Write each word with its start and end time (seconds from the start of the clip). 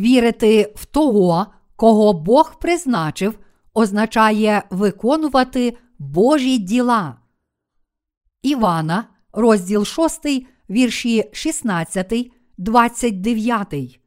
Вірити 0.00 0.72
в 0.76 0.84
того, 0.84 1.46
кого 1.76 2.12
Бог 2.12 2.58
призначив, 2.58 3.38
означає 3.74 4.62
виконувати 4.70 5.76
Божі 5.98 6.58
діла. 6.58 7.16
Івана, 8.42 9.04
розділ 9.32 9.84
6, 9.84 10.26
вірші 10.70 11.30
16, 11.32 12.32
29. 12.58 14.00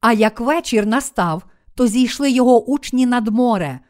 А 0.00 0.12
як 0.12 0.40
вечір 0.40 0.86
настав, 0.86 1.42
то 1.74 1.86
зійшли 1.86 2.30
його 2.30 2.64
учні 2.64 3.06
над 3.06 3.28
море, 3.28 3.80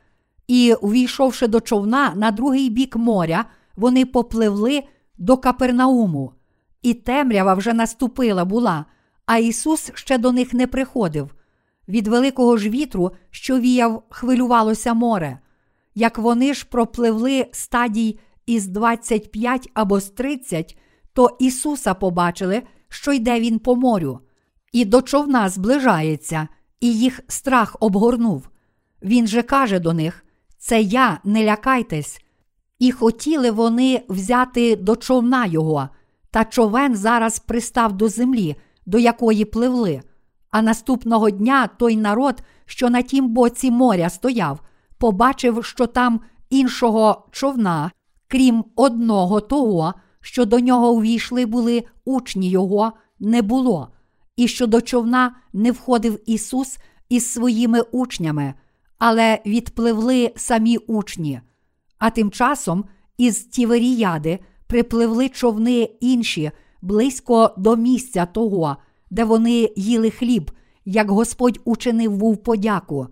і, 0.47 0.75
увійшовши 0.75 1.47
до 1.47 1.61
човна 1.61 2.12
на 2.16 2.30
другий 2.30 2.70
бік 2.70 2.97
моря, 2.97 3.45
вони 3.77 4.06
попливли 4.06 4.83
до 5.19 5.36
Капернауму. 5.36 6.33
І 6.83 6.95
темрява 6.95 7.55
вже 7.55 7.72
наступила 7.72 8.45
була, 8.45 8.84
а 9.28 9.38
Ісус 9.38 9.91
ще 9.95 10.18
до 10.18 10.32
них 10.32 10.55
не 10.55 10.66
приходив. 10.66 11.34
Від 11.88 12.09
великого 12.09 12.56
ж 12.56 12.69
вітру, 12.69 13.10
що 13.30 13.59
віяв, 13.59 14.02
хвилювалося 14.09 14.95
море. 14.95 15.38
Як 15.95 16.19
вони 16.19 16.55
ж 16.55 16.66
пропливли 16.70 17.46
стадій 17.52 18.19
із 18.46 18.66
25 18.66 19.70
або 19.74 20.00
з 20.00 20.10
30, 20.10 20.78
то 21.12 21.36
Ісуса 21.41 21.95
побачили, 21.95 22.62
що 22.88 23.12
йде 23.12 23.41
Він 23.41 23.59
по 23.59 23.77
морю, 23.77 24.20
і 24.72 24.84
до 24.84 25.02
човна 25.02 25.48
зближається, 25.48 26.48
і 26.80 26.98
їх 26.98 27.20
страх 27.28 27.77
обгорнув. 27.81 28.48
Він 29.03 29.27
же 29.27 29.42
каже 29.42 29.78
до 29.78 29.92
них: 29.92 30.25
Це 30.58 30.81
я, 30.81 31.20
не 31.25 31.44
лякайтесь. 31.44 32.20
І 32.78 32.92
хотіли 32.92 33.50
вони 33.50 34.03
взяти 34.08 34.77
до 34.77 34.97
човна 34.97 35.47
його, 35.47 35.88
та 36.31 36.44
човен 36.44 36.97
зараз 36.97 37.38
пристав 37.38 37.92
до 37.92 38.08
землі, 38.08 38.56
до 38.89 38.98
якої 38.98 39.44
пливли. 39.44 40.03
А 40.50 40.62
наступного 40.62 41.31
дня 41.31 41.67
той 41.78 41.97
народ, 41.97 42.42
що 42.67 42.91
на 42.91 43.03
тім 43.03 43.28
боці 43.28 43.70
моря 43.70 44.11
стояв, 44.11 44.61
побачив, 44.98 45.64
що 45.64 45.86
там 45.86 46.20
іншого 46.50 47.28
човна, 47.31 47.91
крім 48.28 48.64
одного 48.77 49.41
того, 49.41 49.94
що 50.20 50.44
до 50.44 50.61
нього 50.61 50.92
увійшли 50.92 51.47
були 51.47 51.84
учні 52.05 52.50
його, 52.50 52.92
не 53.20 53.42
було, 53.42 53.89
і 54.36 54.48
що 54.48 54.66
до 54.66 54.81
човна 54.81 55.36
не 55.53 55.72
входив 55.72 56.20
Ісус 56.27 56.78
із 57.09 57.33
своїми 57.33 57.81
учнями, 57.81 58.55
але 58.98 59.39
відпливли 59.47 60.33
самі 60.36 60.77
учні. 60.77 61.41
А 61.98 62.11
тим 62.11 62.31
часом 62.31 62.84
із 63.19 63.41
Тіверіяди 63.44 64.39
припливли 64.66 65.28
човни 65.28 65.91
інші 66.00 66.50
близько 66.83 67.55
до 67.57 67.77
місця 67.77 68.27
того, 68.27 68.77
де 69.11 69.25
вони 69.25 69.73
їли 69.77 70.11
хліб, 70.11 70.51
як 70.84 71.11
Господь 71.11 71.61
учинив 71.65 72.17
був 72.17 72.37
подяку. 72.37 73.07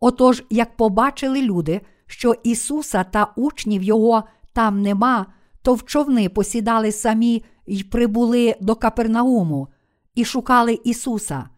Отож, 0.00 0.44
як 0.50 0.76
побачили 0.76 1.42
люди, 1.42 1.80
що 2.06 2.34
Ісуса 2.44 3.04
та 3.04 3.32
учнів 3.36 3.82
Його 3.82 4.24
там 4.52 4.82
нема, 4.82 5.26
то 5.62 5.74
в 5.74 5.84
човни 5.84 6.28
посідали 6.28 6.92
самі 6.92 7.44
й 7.66 7.82
прибули 7.82 8.54
до 8.60 8.74
Капернауму 8.74 9.68
і 10.14 10.24
шукали 10.24 10.80
Ісуса. 10.84 11.48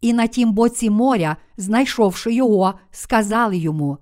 І 0.00 0.12
на 0.12 0.26
тім 0.26 0.52
боці 0.52 0.90
моря, 0.90 1.36
знайшовши 1.56 2.34
його, 2.34 2.74
сказали 2.90 3.56
йому: 3.56 3.98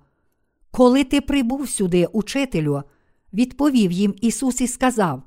Коли 0.71 1.03
ти 1.03 1.21
прибув 1.21 1.69
сюди, 1.69 2.05
учителю, 2.05 2.83
відповів 3.33 3.91
їм 3.91 4.15
Ісус 4.21 4.61
і 4.61 4.67
сказав: 4.67 5.23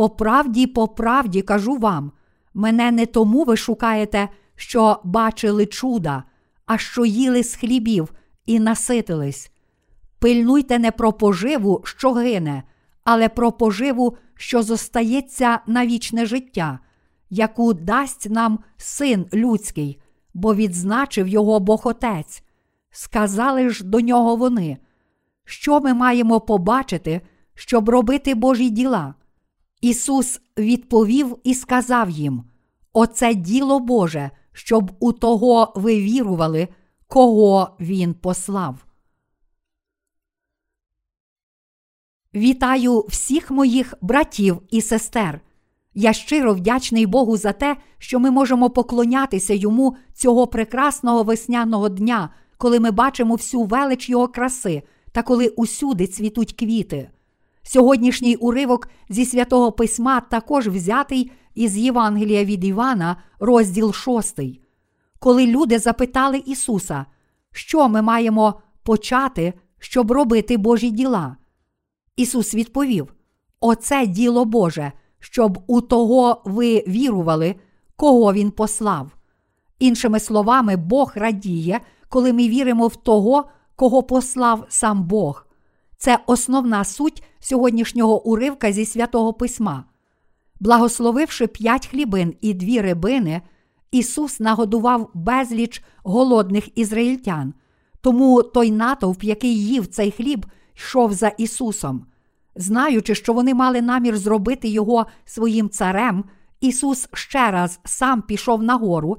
По 0.00 0.08
правді, 0.08 0.66
по 0.66 0.88
правді 0.88 1.42
кажу 1.42 1.76
вам, 1.76 2.12
мене 2.54 2.90
не 2.90 3.06
тому 3.06 3.44
ви 3.44 3.56
шукаєте, 3.56 4.28
що 4.56 5.00
бачили 5.04 5.66
чуда, 5.66 6.22
а 6.66 6.78
що 6.78 7.04
їли 7.04 7.44
з 7.44 7.54
хлібів 7.54 8.12
і 8.46 8.60
наситились. 8.60 9.50
Пильнуйте 10.18 10.78
не 10.78 10.90
про 10.90 11.12
поживу, 11.12 11.82
що 11.84 12.12
гине, 12.12 12.62
але 13.04 13.28
про 13.28 13.52
поживу, 13.52 14.16
що 14.34 14.62
зостається 14.62 15.60
на 15.66 15.86
вічне 15.86 16.26
життя, 16.26 16.78
яку 17.30 17.74
дасть 17.74 18.30
нам 18.30 18.58
син 18.76 19.26
людський, 19.32 20.00
бо 20.34 20.54
відзначив 20.54 21.28
його 21.28 21.60
Бог 21.60 21.80
Отець. 21.84 22.42
Сказали 22.90 23.70
ж 23.70 23.84
до 23.84 24.00
нього 24.00 24.36
вони, 24.36 24.78
що 25.44 25.80
ми 25.80 25.94
маємо 25.94 26.40
побачити, 26.40 27.20
щоб 27.54 27.88
робити 27.88 28.34
Божі 28.34 28.70
діла. 28.70 29.14
Ісус 29.80 30.40
відповів 30.58 31.36
і 31.44 31.54
сказав 31.54 32.10
їм: 32.10 32.44
Оце 32.92 33.34
діло 33.34 33.80
Боже, 33.80 34.30
щоб 34.52 34.92
у 35.00 35.12
того 35.12 35.72
ви 35.76 36.00
вірували, 36.00 36.68
кого 37.06 37.76
Він 37.80 38.14
послав. 38.14 38.84
Вітаю 42.34 43.04
всіх 43.08 43.50
моїх 43.50 43.94
братів 44.00 44.62
і 44.70 44.80
сестер. 44.80 45.40
Я 45.94 46.12
щиро 46.12 46.54
вдячний 46.54 47.06
Богу 47.06 47.36
за 47.36 47.52
те, 47.52 47.76
що 47.98 48.20
ми 48.20 48.30
можемо 48.30 48.70
поклонятися 48.70 49.54
йому 49.54 49.96
цього 50.14 50.46
прекрасного 50.46 51.22
весняного 51.22 51.88
дня, 51.88 52.34
коли 52.58 52.80
ми 52.80 52.90
бачимо 52.90 53.34
всю 53.34 53.62
велич 53.62 54.08
його 54.08 54.28
краси 54.28 54.82
та 55.12 55.22
коли 55.22 55.48
усюди 55.48 56.06
цвітуть 56.06 56.52
квіти. 56.52 57.10
Сьогоднішній 57.72 58.36
уривок 58.36 58.88
зі 59.08 59.24
святого 59.24 59.72
письма 59.72 60.20
також 60.20 60.68
взятий 60.68 61.32
із 61.54 61.76
Євангелія 61.76 62.44
від 62.44 62.64
Івана, 62.64 63.16
розділ 63.38 63.92
6. 63.92 64.40
Коли 65.18 65.46
люди 65.46 65.78
запитали 65.78 66.38
Ісуса, 66.38 67.06
що 67.52 67.88
ми 67.88 68.02
маємо 68.02 68.60
почати, 68.82 69.54
щоб 69.78 70.10
робити 70.10 70.56
Божі 70.56 70.90
діла. 70.90 71.36
Ісус 72.16 72.54
відповів: 72.54 73.14
Оце 73.60 74.06
діло 74.06 74.44
Боже, 74.44 74.92
щоб 75.18 75.58
у 75.66 75.80
того 75.80 76.42
ви 76.44 76.84
вірували, 76.88 77.54
кого 77.96 78.32
Він 78.32 78.50
послав. 78.50 79.16
Іншими 79.78 80.20
словами, 80.20 80.76
Бог 80.76 81.12
радіє, 81.14 81.80
коли 82.08 82.32
ми 82.32 82.48
віримо 82.48 82.86
в 82.86 82.96
того, 82.96 83.44
кого 83.76 84.02
послав 84.02 84.66
сам 84.68 85.04
Бог. 85.04 85.49
Це 86.02 86.18
основна 86.26 86.84
суть 86.84 87.22
сьогоднішнього 87.40 88.26
уривка 88.26 88.72
зі 88.72 88.86
святого 88.86 89.32
Письма. 89.32 89.84
Благословивши 90.60 91.46
п'ять 91.46 91.86
хлібин 91.86 92.34
і 92.40 92.54
дві 92.54 92.80
рибини, 92.80 93.42
Ісус 93.92 94.40
нагодував 94.40 95.10
безліч 95.14 95.82
голодних 96.04 96.78
ізраїльтян. 96.78 97.54
Тому 98.00 98.42
той 98.42 98.70
натовп, 98.70 99.24
який 99.24 99.64
їв 99.64 99.86
цей 99.86 100.10
хліб, 100.10 100.46
йшов 100.76 101.12
за 101.12 101.28
Ісусом. 101.28 102.06
Знаючи, 102.56 103.14
що 103.14 103.32
вони 103.32 103.54
мали 103.54 103.82
намір 103.82 104.16
зробити 104.16 104.68
Його 104.68 105.06
своїм 105.24 105.70
царем, 105.70 106.24
Ісус 106.60 107.08
ще 107.12 107.50
раз 107.50 107.80
сам 107.84 108.22
пішов 108.22 108.62
на 108.62 108.74
гору, 108.74 109.16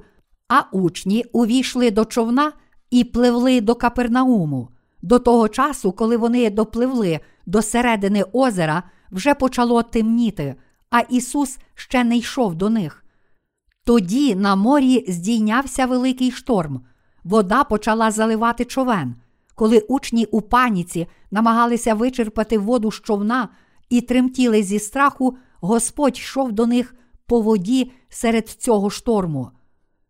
а 0.48 0.62
учні 0.72 1.24
увійшли 1.32 1.90
до 1.90 2.04
човна 2.04 2.52
і 2.90 3.04
пливли 3.04 3.60
до 3.60 3.74
Капернауму. 3.74 4.68
До 5.02 5.18
того 5.18 5.48
часу, 5.48 5.92
коли 5.92 6.16
вони 6.16 6.50
допливли 6.50 7.20
до 7.46 7.62
середини 7.62 8.24
озера, 8.32 8.82
вже 9.10 9.34
почало 9.34 9.82
темніти, 9.82 10.54
а 10.90 11.00
Ісус 11.00 11.58
ще 11.74 12.04
не 12.04 12.16
йшов 12.16 12.54
до 12.54 12.70
них. 12.70 13.04
Тоді 13.84 14.34
на 14.34 14.56
морі 14.56 15.04
здійнявся 15.08 15.86
великий 15.86 16.30
шторм, 16.30 16.80
вода 17.24 17.64
почала 17.64 18.10
заливати 18.10 18.64
човен. 18.64 19.14
Коли 19.54 19.78
учні 19.78 20.26
у 20.26 20.40
паніці 20.40 21.06
намагалися 21.30 21.94
вичерпати 21.94 22.58
воду 22.58 22.92
з 22.92 23.00
човна 23.00 23.48
і 23.88 24.00
тремтіли 24.00 24.62
зі 24.62 24.78
страху, 24.78 25.36
Господь 25.60 26.18
йшов 26.18 26.52
до 26.52 26.66
них 26.66 26.94
по 27.26 27.40
воді 27.40 27.92
серед 28.08 28.48
цього 28.48 28.90
шторму. 28.90 29.50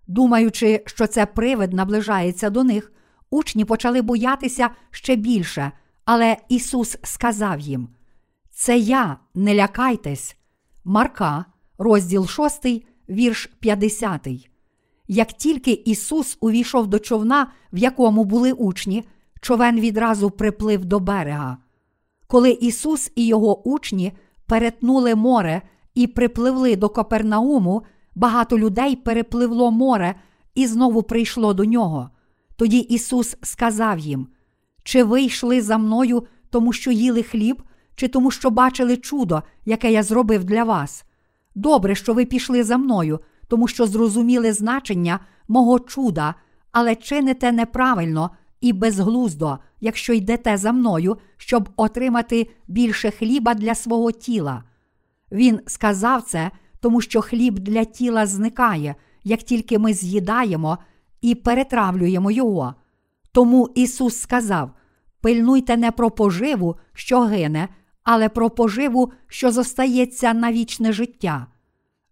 Думаючи, 0.06 0.82
що 0.86 1.06
це 1.06 1.26
привид 1.26 1.72
наближається 1.72 2.50
до 2.50 2.64
них, 2.64 2.92
учні 3.32 3.64
почали 3.64 4.02
боятися 4.02 4.70
ще 4.90 5.16
більше, 5.16 5.72
але 6.04 6.36
Ісус 6.48 6.98
сказав 7.02 7.60
їм: 7.60 7.88
Це 8.50 8.78
я, 8.78 9.16
не 9.34 9.54
лякайтесь. 9.54 10.36
Марка, 10.84 11.44
розділ 11.78 12.26
6, 12.26 12.66
вірш 13.08 13.50
50. 13.60 14.28
Як 15.08 15.32
тільки 15.32 15.72
Ісус 15.72 16.38
увійшов 16.40 16.86
до 16.86 16.98
човна, 16.98 17.52
в 17.72 17.78
якому 17.78 18.24
були 18.24 18.52
учні, 18.52 19.04
човен 19.40 19.80
відразу 19.80 20.30
приплив 20.30 20.84
до 20.84 21.00
берега. 21.00 21.56
Коли 22.26 22.50
Ісус 22.50 23.12
і 23.14 23.26
його 23.26 23.68
учні 23.68 24.12
перетнули 24.46 25.14
море 25.14 25.62
і 25.94 26.06
припливли 26.06 26.76
до 26.76 26.88
Копернауму, 26.88 27.82
багато 28.14 28.58
людей 28.58 28.96
перепливло 28.96 29.70
море 29.70 30.14
і 30.54 30.66
знову 30.66 31.02
прийшло 31.02 31.54
до 31.54 31.64
нього. 31.64 32.10
Тоді 32.62 32.78
Ісус 32.78 33.36
сказав 33.42 33.98
їм: 33.98 34.26
Чи 34.82 35.04
ви 35.04 35.22
йшли 35.22 35.62
за 35.62 35.78
мною, 35.78 36.26
тому 36.50 36.72
що 36.72 36.90
їли 36.90 37.22
хліб, 37.22 37.62
чи 37.94 38.08
тому, 38.08 38.30
що 38.30 38.50
бачили 38.50 38.96
чудо, 38.96 39.42
яке 39.64 39.92
я 39.92 40.02
зробив 40.02 40.44
для 40.44 40.64
вас? 40.64 41.04
Добре, 41.54 41.94
що 41.94 42.14
ви 42.14 42.24
пішли 42.24 42.64
за 42.64 42.76
мною, 42.76 43.20
тому 43.48 43.68
що 43.68 43.86
зрозуміли 43.86 44.52
значення 44.52 45.20
мого 45.48 45.80
чуда, 45.80 46.34
але 46.72 46.96
чините 46.96 47.52
неправильно 47.52 48.30
і 48.60 48.72
безглуздо, 48.72 49.58
якщо 49.80 50.12
йдете 50.12 50.56
за 50.56 50.72
мною, 50.72 51.16
щоб 51.36 51.68
отримати 51.76 52.50
більше 52.68 53.10
хліба 53.10 53.54
для 53.54 53.74
свого 53.74 54.12
тіла. 54.12 54.62
Він 55.32 55.60
сказав 55.66 56.22
це, 56.22 56.50
тому 56.80 57.00
що 57.00 57.20
хліб 57.22 57.58
для 57.58 57.84
тіла 57.84 58.26
зникає, 58.26 58.94
як 59.24 59.42
тільки 59.42 59.78
ми 59.78 59.92
з'їдаємо 59.92 60.78
і 61.22 61.34
перетравлюємо 61.34 62.30
його. 62.30 62.74
Тому 63.32 63.68
Ісус 63.74 64.18
сказав: 64.18 64.70
пильнуйте 65.20 65.76
не 65.76 65.90
про 65.90 66.10
поживу, 66.10 66.76
що 66.92 67.20
гине, 67.20 67.68
але 68.02 68.28
про 68.28 68.50
поживу, 68.50 69.12
що 69.26 69.52
зостається 69.52 70.34
на 70.34 70.52
вічне 70.52 70.92
життя. 70.92 71.46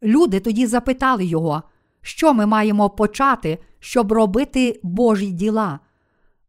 Люди 0.03 0.41
тоді 0.41 0.67
запитали 0.67 1.25
його, 1.25 1.63
що 2.03 2.35
ми 2.35 2.47
маємо 2.47 2.91
почати, 2.91 3.59
щоб 3.79 4.13
робити 4.13 4.81
Божі 4.83 5.31
діла. 5.31 5.81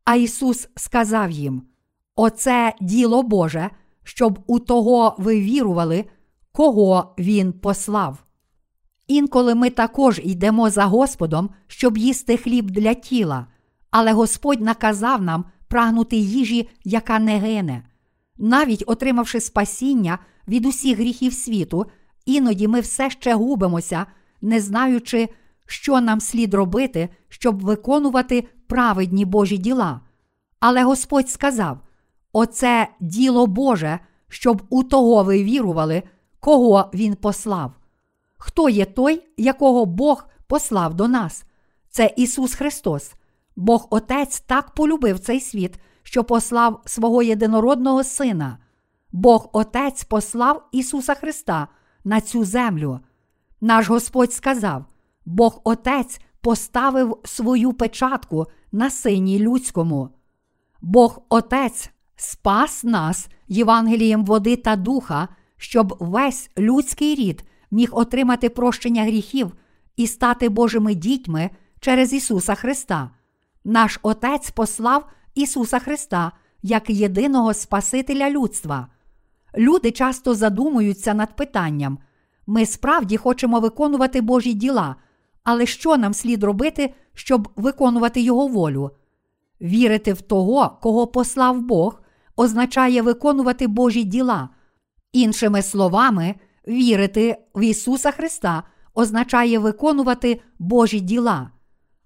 А 0.04 0.16
Ісус 0.16 0.70
сказав 0.76 1.32
їм: 1.32 1.62
Оце 2.16 2.74
діло 2.82 3.24
Боже, 3.24 3.70
щоб 4.04 4.40
у 4.48 4.60
того 4.60 5.16
ви 5.18 5.40
вірували, 5.40 6.06
кого 6.52 7.16
Він 7.20 7.54
послав. 7.54 8.24
Інколи 9.12 9.56
ми 9.56 9.70
також 9.70 10.22
йдемо 10.24 10.70
за 10.70 10.86
Господом, 10.86 11.50
щоб 11.68 11.98
їсти 11.98 12.38
хліб 12.38 12.72
для 12.72 12.94
тіла, 12.94 13.48
але 13.90 14.12
Господь 14.12 14.62
наказав 14.62 15.22
нам 15.22 15.46
прагнути 15.68 16.16
їжі, 16.16 16.70
яка 16.84 17.20
не 17.20 17.38
гине. 17.40 17.84
Навіть 18.38 18.84
отримавши 18.88 19.40
спасіння 19.40 20.20
від 20.48 20.66
усіх 20.66 20.98
гріхів 20.98 21.34
світу, 21.34 21.86
іноді 22.26 22.68
ми 22.68 22.80
все 22.80 23.10
ще 23.10 23.34
губимося, 23.34 24.06
не 24.42 24.60
знаючи, 24.60 25.30
що 25.66 26.02
нам 26.02 26.22
слід 26.22 26.54
робити, 26.54 27.10
щоб 27.30 27.62
виконувати 27.62 28.48
праведні 28.68 29.26
Божі 29.26 29.58
діла. 29.58 30.02
Але 30.60 30.84
Господь 30.84 31.30
сказав: 31.30 31.80
Оце 32.34 32.88
діло 33.00 33.48
Боже, 33.48 34.00
щоб 34.30 34.62
у 34.70 34.84
того 34.84 35.24
ви 35.24 35.44
вірували, 35.44 36.04
кого 36.40 36.90
Він 36.94 37.16
послав. 37.16 37.81
Хто 38.44 38.70
є 38.70 38.86
той, 38.86 39.28
якого 39.38 39.86
Бог 39.86 40.26
послав 40.48 40.94
до 40.94 41.08
нас? 41.08 41.44
Це 41.90 42.14
Ісус 42.18 42.54
Христос. 42.54 43.14
Бог 43.56 43.88
Отець 43.90 44.40
так 44.40 44.74
полюбив 44.74 45.20
цей 45.20 45.40
світ, 45.40 45.80
що 46.04 46.24
послав 46.24 46.82
свого 46.86 47.24
єдинородного 47.24 48.04
Сина. 48.04 48.58
Бог 49.12 49.50
Отець 49.54 50.04
послав 50.04 50.70
Ісуса 50.72 51.14
Христа 51.14 51.68
на 52.04 52.22
цю 52.22 52.44
землю. 52.44 53.00
Наш 53.62 53.90
Господь 53.90 54.34
сказав: 54.34 54.86
Бог 55.26 55.62
Отець 55.64 56.20
поставив 56.42 57.18
свою 57.24 57.74
печатку 57.74 58.48
на 58.72 58.90
сині 58.90 59.40
людському. 59.40 60.10
Бог 60.82 61.22
Отець 61.30 61.90
спас 62.16 62.84
нас 62.84 63.28
Євангелієм 63.48 64.26
води 64.26 64.56
та 64.56 64.76
духа, 64.76 65.28
щоб 65.58 65.98
весь 66.00 66.50
людський 66.58 67.16
рід 67.16 67.44
міг 67.72 67.90
отримати 67.92 68.50
прощення 68.50 69.04
гріхів 69.04 69.52
і 69.96 70.08
стати 70.08 70.50
Божими 70.50 70.96
дітьми 70.96 71.50
через 71.80 72.14
Ісуса 72.14 72.56
Христа. 72.56 73.12
Наш 73.66 74.00
Отець 74.02 74.52
послав 74.52 75.10
Ісуса 75.36 75.80
Христа 75.80 76.32
як 76.64 76.90
єдиного 76.90 77.54
Спасителя 77.54 78.30
людства. 78.30 78.88
Люди 79.58 79.92
часто 79.92 80.36
задумуються 80.36 81.14
над 81.14 81.36
питанням: 81.36 82.00
ми 82.48 82.66
справді 82.66 83.18
хочемо 83.18 83.60
виконувати 83.60 84.22
Божі 84.22 84.54
діла, 84.54 84.96
але 85.44 85.66
що 85.66 85.98
нам 85.98 86.14
слід 86.14 86.44
робити, 86.44 86.94
щоб 87.14 87.50
виконувати 87.56 88.22
Його 88.22 88.48
волю? 88.48 88.92
Вірити 89.62 90.14
в 90.14 90.22
того, 90.22 90.78
кого 90.82 91.08
послав 91.08 91.62
Бог, 91.62 92.02
означає 92.36 93.02
виконувати 93.02 93.68
Божі 93.68 94.04
діла. 94.04 94.50
Іншими 95.14 95.62
словами, 95.62 96.36
вірити 96.68 97.38
в 97.56 97.64
Ісуса 97.64 98.12
Христа 98.12 98.64
означає 98.94 99.60
виконувати 99.60 100.42
Божі 100.60 101.00
діла. 101.00 101.50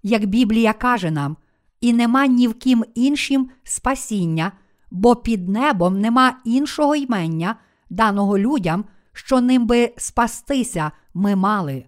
Як 0.02 0.26
Біблія 0.26 0.72
каже 0.72 1.10
нам, 1.10 1.36
і 1.80 1.92
нема 1.92 2.26
ні 2.26 2.48
в 2.48 2.54
ким 2.54 2.84
іншим 2.94 3.50
спасіння, 3.64 4.52
бо 4.90 5.16
під 5.16 5.48
небом 5.48 6.00
нема 6.00 6.36
іншого 6.44 6.96
ймення, 6.96 7.56
даного 7.90 8.38
людям, 8.38 8.84
що 9.12 9.40
ним 9.40 9.66
би 9.66 9.92
спастися 9.96 10.90
ми 11.14 11.36
мали. 11.36 11.84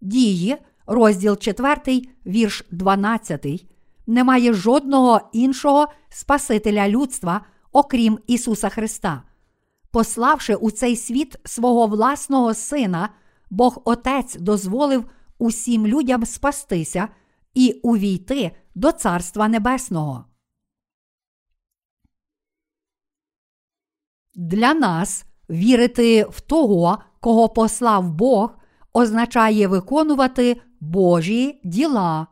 Дії, 0.00 0.56
розділ 0.86 1.36
4, 1.36 2.02
вірш 2.26 2.64
12. 2.70 3.46
Немає 4.06 4.52
жодного 4.52 5.20
іншого 5.32 5.86
Спасителя 6.08 6.88
людства, 6.88 7.40
окрім 7.72 8.18
Ісуса 8.26 8.68
Христа. 8.68 9.22
Пославши 9.90 10.54
у 10.54 10.70
цей 10.70 10.96
світ 10.96 11.36
свого 11.44 11.86
власного 11.86 12.54
Сина, 12.54 13.08
Бог 13.50 13.82
Отець 13.84 14.36
дозволив 14.36 15.10
усім 15.38 15.86
людям 15.86 16.26
спастися 16.26 17.08
і 17.54 17.72
увійти 17.82 18.50
до 18.74 18.92
Царства 18.92 19.48
Небесного. 19.48 20.24
Для 24.34 24.74
нас 24.74 25.24
вірити 25.50 26.24
в 26.24 26.40
того, 26.40 26.98
кого 27.20 27.48
послав 27.48 28.12
Бог, 28.12 28.58
означає 28.92 29.68
виконувати 29.68 30.60
Божі 30.80 31.60
діла. 31.64 32.26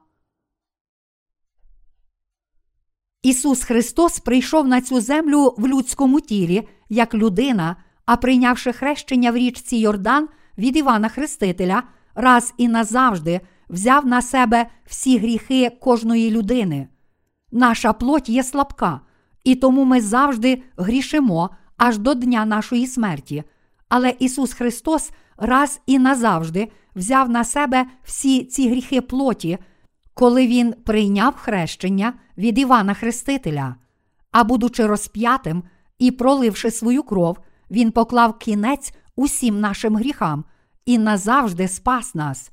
Ісус 3.27 3.65
Христос 3.65 4.19
прийшов 4.19 4.69
на 4.69 4.81
цю 4.81 5.01
землю 5.01 5.55
в 5.59 5.67
людському 5.67 6.21
тілі 6.21 6.69
як 6.89 7.15
людина, 7.15 7.77
а 8.05 8.17
прийнявши 8.17 8.73
хрещення 8.73 9.31
в 9.31 9.37
річці 9.37 9.77
Йордан 9.77 10.29
від 10.59 10.77
Івана 10.77 11.09
Хрестителя, 11.09 11.83
раз 12.15 12.55
і 12.59 12.69
назавжди 12.69 13.41
взяв 13.69 14.07
на 14.07 14.23
себе 14.23 14.67
всі 14.85 15.19
гріхи 15.19 15.71
кожної 15.81 16.31
людини. 16.31 16.89
Наша 17.53 17.93
плоть 17.93 18.29
є 18.29 18.45
слабка, 18.45 19.01
і 19.45 19.55
тому 19.55 19.85
ми 19.85 20.01
завжди 20.01 20.63
грішимо 20.77 21.51
аж 21.77 21.99
до 21.99 22.15
дня 22.15 22.45
нашої 22.45 22.87
смерті. 22.87 23.45
Але 23.89 24.15
Ісус 24.19 24.53
Христос 24.53 25.11
раз 25.37 25.81
і 25.87 25.99
назавжди 25.99 26.69
взяв 26.97 27.31
на 27.31 27.45
себе 27.45 27.87
всі 28.05 28.45
ці 28.45 28.69
гріхи 28.69 29.01
плоті, 29.01 29.59
коли 30.17 30.47
Він 30.47 30.73
прийняв 30.73 31.37
хрещення 31.37 32.13
від 32.39 32.59
Івана 32.59 32.95
Хрестителя. 32.95 33.75
А 34.31 34.45
будучи 34.45 34.87
розп'ятим 34.87 35.63
і 35.99 36.11
проливши 36.11 36.71
свою 36.71 37.03
кров, 37.03 37.39
Він 37.71 37.91
поклав 37.91 38.39
кінець 38.39 38.95
усім 39.17 39.61
нашим 39.61 39.97
гріхам 39.97 40.45
і 40.87 40.99
назавжди 40.99 41.69
спас 41.69 42.15
нас. 42.15 42.51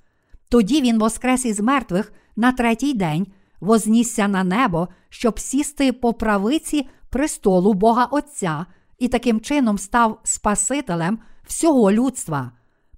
Тоді 0.50 0.82
Він 0.82 1.00
воскрес 1.00 1.46
із 1.46 1.60
мертвих 1.60 2.14
на 2.36 2.52
третій 2.52 2.94
день, 2.94 3.28
вознісся 3.60 4.28
на 4.28 4.44
небо, 4.44 4.88
щоб 5.10 5.40
сісти 5.40 5.94
по 5.94 6.14
правиці 6.14 6.88
престолу 7.10 7.74
Бога 7.74 8.06
Отця 8.06 8.66
і 9.00 9.08
таким 9.08 9.42
чином 9.42 9.78
став 9.78 10.20
Спасителем 10.24 11.20
всього 11.48 11.92
людства. 11.92 12.52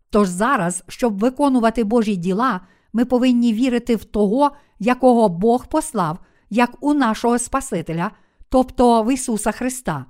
Тож 0.10 0.28
зараз, 0.28 0.84
щоб 0.88 1.20
виконувати 1.20 1.84
Божі 1.84 2.16
діла, 2.16 2.62
ми 2.96 3.06
повинні 3.06 3.54
вірити 3.54 3.96
в 3.96 4.04
того, 4.04 4.52
якого 4.80 5.30
Бог 5.30 5.68
послав, 5.68 6.20
як 6.50 6.78
у 6.80 6.94
нашого 6.94 7.40
Спасителя, 7.40 8.12
тобто 8.50 9.04
в 9.04 9.14
Ісуса 9.14 9.52
Христа. 9.52 10.06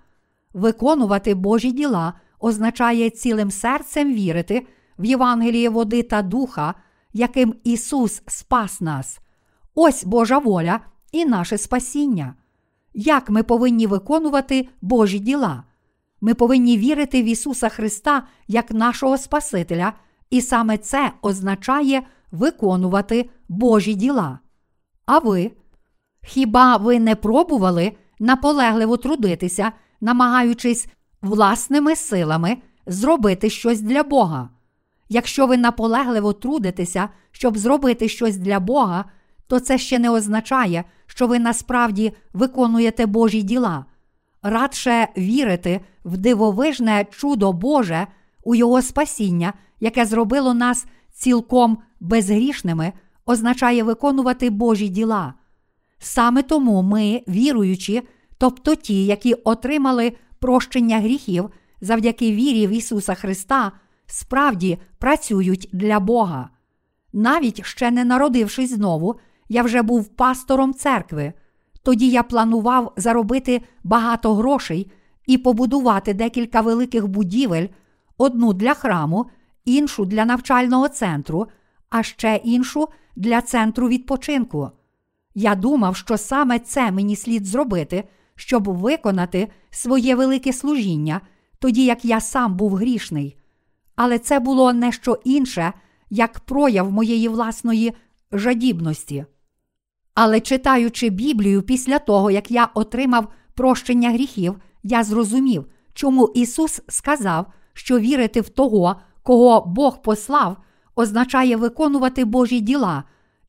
Виконувати 0.54 1.36
Божі 1.36 1.72
діла 1.72 2.14
означає 2.40 3.10
цілим 3.10 3.52
серцем 3.52 4.14
вірити 4.14 4.68
в 5.00 5.06
Євангеліє 5.06 5.70
води 5.70 6.04
та 6.04 6.22
духа, 6.22 6.74
яким 7.14 7.56
Ісус 7.64 8.22
спас 8.28 8.82
нас. 8.82 9.20
Ось 9.76 10.04
Божа 10.04 10.38
воля 10.38 10.80
і 11.12 11.26
наше 11.26 11.58
спасіння. 11.58 12.36
Як 12.94 13.30
ми 13.30 13.44
повинні 13.44 13.88
виконувати 13.88 14.68
Божі 14.82 15.20
діла? 15.20 15.64
Ми 16.22 16.34
повинні 16.34 16.78
вірити 16.78 17.24
в 17.24 17.26
Ісуса 17.26 17.70
Христа 17.70 18.28
як 18.48 18.72
нашого 18.72 19.18
Спасителя, 19.18 19.94
і 20.30 20.42
саме 20.42 20.78
це 20.78 21.12
означає 21.22 22.04
виконувати 22.36 23.30
Божі 23.50 23.94
діла. 23.94 24.40
А 25.06 25.20
ви? 25.20 25.52
Хіба 26.24 26.78
ви 26.78 27.00
не 27.00 27.16
пробували 27.16 27.92
наполегливо 28.20 28.98
трудитися, 28.98 29.72
намагаючись 30.02 30.88
власними 31.22 31.96
силами 31.96 32.58
зробити 32.88 33.50
щось 33.50 33.82
для 33.82 34.04
Бога? 34.04 34.50
Якщо 35.10 35.48
ви 35.48 35.58
наполегливо 35.58 36.34
трудитеся, 36.34 37.10
щоб 37.32 37.58
зробити 37.58 38.10
щось 38.10 38.38
для 38.38 38.60
Бога, 38.60 39.06
то 39.48 39.60
це 39.60 39.78
ще 39.78 40.00
не 40.00 40.10
означає, 40.10 40.84
що 41.06 41.28
ви 41.28 41.40
насправді 41.40 42.14
виконуєте 42.34 43.06
Божі 43.06 43.42
діла. 43.42 43.86
Радше 44.44 45.08
вірити 45.18 45.82
в 46.06 46.18
дивовижне 46.18 47.06
чудо 47.12 47.54
Боже 47.54 48.08
у 48.44 48.56
Його 48.56 48.82
спасіння, 48.82 49.54
яке 49.80 50.06
зробило 50.06 50.54
нас 50.54 50.86
цілком 51.16 51.78
безгрішними 52.00 52.94
означає 53.26 53.84
виконувати 53.84 54.50
Божі 54.50 54.88
діла. 54.88 55.34
Саме 56.00 56.44
тому 56.44 56.82
ми, 56.82 57.24
віруючі, 57.28 58.02
тобто 58.38 58.76
ті, 58.76 59.06
які 59.06 59.34
отримали 59.34 60.14
прощення 60.40 61.00
гріхів 61.00 61.50
завдяки 61.82 62.32
вірі 62.32 62.68
в 62.68 62.70
Ісуса 62.70 63.16
Христа, 63.16 63.72
справді 64.06 64.78
працюють 64.98 65.70
для 65.74 66.00
Бога. 66.00 66.50
Навіть 67.14 67.66
ще 67.66 67.92
не 67.92 68.06
народившись 68.06 68.74
знову, 68.74 69.16
я 69.50 69.64
вже 69.64 69.82
був 69.82 70.08
пастором 70.08 70.74
церкви. 70.74 71.34
Тоді 71.84 72.10
я 72.10 72.24
планував 72.24 72.94
заробити 72.98 73.62
багато 73.84 74.36
грошей 74.36 74.92
і 75.26 75.38
побудувати 75.38 76.14
декілька 76.14 76.62
великих 76.62 77.08
будівель, 77.08 77.68
одну 78.18 78.54
для 78.54 78.74
храму, 78.74 79.26
іншу 79.66 80.06
для 80.06 80.26
навчального 80.26 80.90
центру, 80.90 81.48
а 81.90 82.04
ще 82.04 82.42
іншу 82.44 82.88
для 83.16 83.42
центру 83.42 83.88
відпочинку. 83.88 84.70
Я 85.36 85.56
думав, 85.56 85.96
що 85.96 86.18
саме 86.18 86.60
це 86.60 86.92
мені 86.92 87.16
слід 87.16 87.46
зробити, 87.46 88.04
щоб 88.36 88.68
виконати 88.70 89.48
своє 89.70 90.16
велике 90.16 90.54
служіння, 90.54 91.22
тоді 91.60 91.86
як 91.86 92.06
я 92.06 92.22
сам 92.22 92.56
був 92.56 92.76
грішний. 92.76 93.38
Але 93.96 94.20
це 94.20 94.40
було 94.40 94.74
не 94.74 94.92
що 94.92 95.20
інше, 95.24 95.74
як 96.10 96.40
прояв 96.40 96.92
моєї 96.92 97.28
власної 97.28 97.94
жадібності. 98.32 99.26
Але 100.14 100.40
читаючи 100.40 101.10
Біблію 101.10 101.62
після 101.62 102.00
того, 102.00 102.32
як 102.32 102.52
я 102.52 102.70
отримав 102.74 103.28
прощення 103.54 104.12
гріхів, 104.12 104.56
я 104.84 105.04
зрозумів, 105.04 105.66
чому 105.94 106.32
Ісус 106.36 106.82
сказав, 106.88 107.46
що 107.74 108.00
вірити 108.00 108.42
в 108.42 108.50
того, 108.50 108.96
кого 109.26 109.62
Бог 109.62 110.02
послав, 110.02 110.58
означає 110.96 111.56
виконувати 111.58 112.26
Божі 112.26 112.60
діла, 112.60 113.04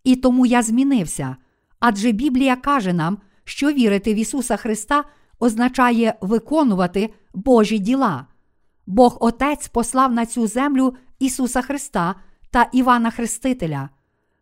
і 0.04 0.16
тому 0.16 0.46
я 0.46 0.62
змінився. 0.62 1.36
Адже 1.80 2.12
Біблія 2.12 2.56
каже 2.56 2.92
нам, 2.92 3.18
що 3.44 3.72
вірити 3.72 4.14
в 4.14 4.16
Ісуса 4.16 4.56
Христа 4.56 5.04
означає 5.38 6.14
виконувати 6.20 7.14
Божі 7.34 7.78
діла. 7.78 8.26
Бог 8.86 9.16
Отець 9.20 9.68
послав 9.68 10.12
на 10.12 10.26
цю 10.26 10.46
землю 10.46 10.94
Ісуса 11.18 11.62
Христа 11.62 12.14
та 12.50 12.66
Івана 12.72 13.10
Хрестителя. 13.10 13.88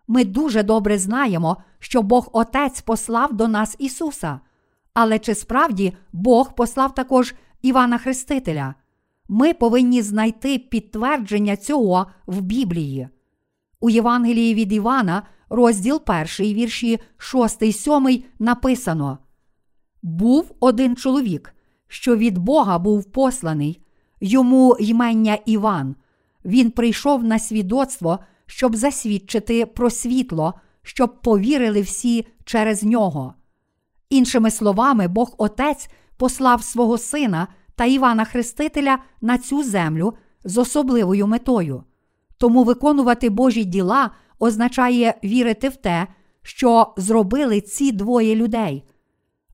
Ми 0.09 0.25
дуже 0.25 0.63
добре 0.63 0.99
знаємо, 0.99 1.57
що 1.79 2.03
Бог 2.03 2.29
Отець 2.33 2.81
послав 2.81 3.33
до 3.33 3.49
нас 3.49 3.77
Ісуса. 3.79 4.41
Але 4.95 5.19
чи 5.19 5.35
справді 5.35 5.97
Бог 6.13 6.55
послав 6.55 6.95
також 6.95 7.35
Івана 7.63 7.99
Хрестителя? 7.99 8.75
Ми 9.29 9.55
повинні 9.55 10.03
знайти 10.03 10.59
підтвердження 10.59 11.57
цього 11.57 12.07
в 12.27 12.41
Біблії. 12.41 13.09
У 13.81 13.91
Євангелії 13.91 14.55
від 14.55 14.73
Івана, 14.73 15.23
розділ 15.49 16.03
1, 16.07 16.27
вірші 16.55 17.01
6, 17.19 17.73
7 17.73 18.25
написано: 18.39 19.19
Був 20.03 20.55
один 20.61 20.97
чоловік, 20.97 21.55
що 21.89 22.17
від 22.17 22.39
Бога 22.39 22.79
був 22.79 23.05
посланий, 23.05 23.81
йому 24.21 24.77
ймення 24.81 25.39
Іван. 25.47 25.97
Він 26.45 26.71
прийшов 26.71 27.25
на 27.25 27.39
свідоцтво, 27.39 28.19
щоб 28.47 28.77
засвідчити 28.77 29.67
про 29.67 29.91
світло, 29.91 30.55
щоб 30.83 31.23
повірили 31.23 31.81
всі 31.81 32.27
через 32.45 32.85
нього. 32.85 33.35
Іншими 34.11 34.51
словами, 34.51 35.09
Бог 35.09 35.35
Отець 35.39 35.89
послав 36.17 36.63
свого 36.63 36.99
Сина 36.99 37.49
та 37.77 37.85
Івана 37.85 38.25
Хрестителя 38.25 38.99
на 39.21 39.39
цю 39.39 39.63
землю 39.63 40.15
з 40.45 40.59
особливою 40.59 41.27
метою. 41.27 41.85
Тому 42.39 42.65
виконувати 42.65 43.31
Божі 43.31 43.65
діла 43.65 44.11
означає 44.39 45.15
вірити 45.25 45.69
в 45.69 45.77
те, 45.77 46.07
що 46.43 46.95
зробили 46.97 47.61
ці 47.61 47.93
двоє 47.93 48.35
людей. 48.35 48.85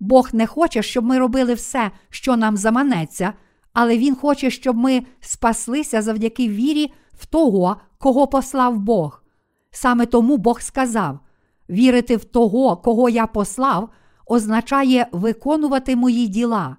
Бог 0.00 0.28
не 0.32 0.46
хоче, 0.46 0.82
щоб 0.82 1.04
ми 1.04 1.18
робили 1.18 1.54
все, 1.54 1.90
що 2.10 2.36
нам 2.36 2.56
заманеться, 2.56 3.32
але 3.72 3.98
Він 3.98 4.14
хоче, 4.14 4.50
щоб 4.50 4.76
ми 4.76 5.02
спаслися 5.20 6.02
завдяки 6.02 6.48
вірі 6.48 6.92
в 7.12 7.26
того, 7.26 7.76
кого 7.98 8.26
послав 8.26 8.78
Бог. 8.78 9.22
Саме 9.70 10.06
тому 10.06 10.36
Бог 10.36 10.60
сказав: 10.60 11.18
вірити 11.70 12.16
в 12.16 12.24
того, 12.24 12.76
кого 12.76 13.08
я 13.08 13.26
послав, 13.26 13.90
означає 14.26 15.06
виконувати 15.12 15.96
мої 15.96 16.26
діла. 16.28 16.76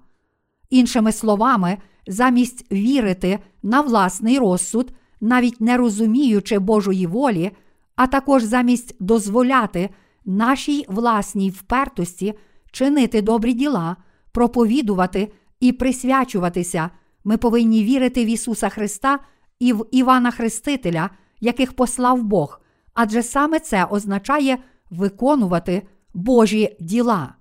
Іншими 0.72 1.12
словами, 1.12 1.78
замість 2.06 2.72
вірити 2.72 3.38
на 3.62 3.80
власний 3.80 4.38
розсуд, 4.38 4.92
навіть 5.20 5.60
не 5.60 5.76
розуміючи 5.76 6.58
Божої 6.58 7.06
волі, 7.06 7.50
а 7.96 8.06
також 8.06 8.42
замість 8.42 8.96
дозволяти 9.00 9.90
нашій 10.24 10.84
власній 10.88 11.50
впертості 11.50 12.34
чинити 12.70 13.22
добрі 13.22 13.52
діла, 13.52 13.96
проповідувати 14.32 15.32
і 15.60 15.72
присвячуватися, 15.72 16.90
ми 17.24 17.36
повинні 17.36 17.84
вірити 17.84 18.24
в 18.24 18.28
Ісуса 18.28 18.68
Христа 18.68 19.18
і 19.58 19.72
в 19.72 19.86
Івана 19.90 20.30
Хрестителя, 20.30 21.10
яких 21.40 21.72
послав 21.72 22.22
Бог, 22.22 22.60
адже 22.94 23.22
саме 23.22 23.60
це 23.60 23.84
означає 23.84 24.58
виконувати 24.90 25.82
Божі 26.14 26.76
діла. 26.80 27.34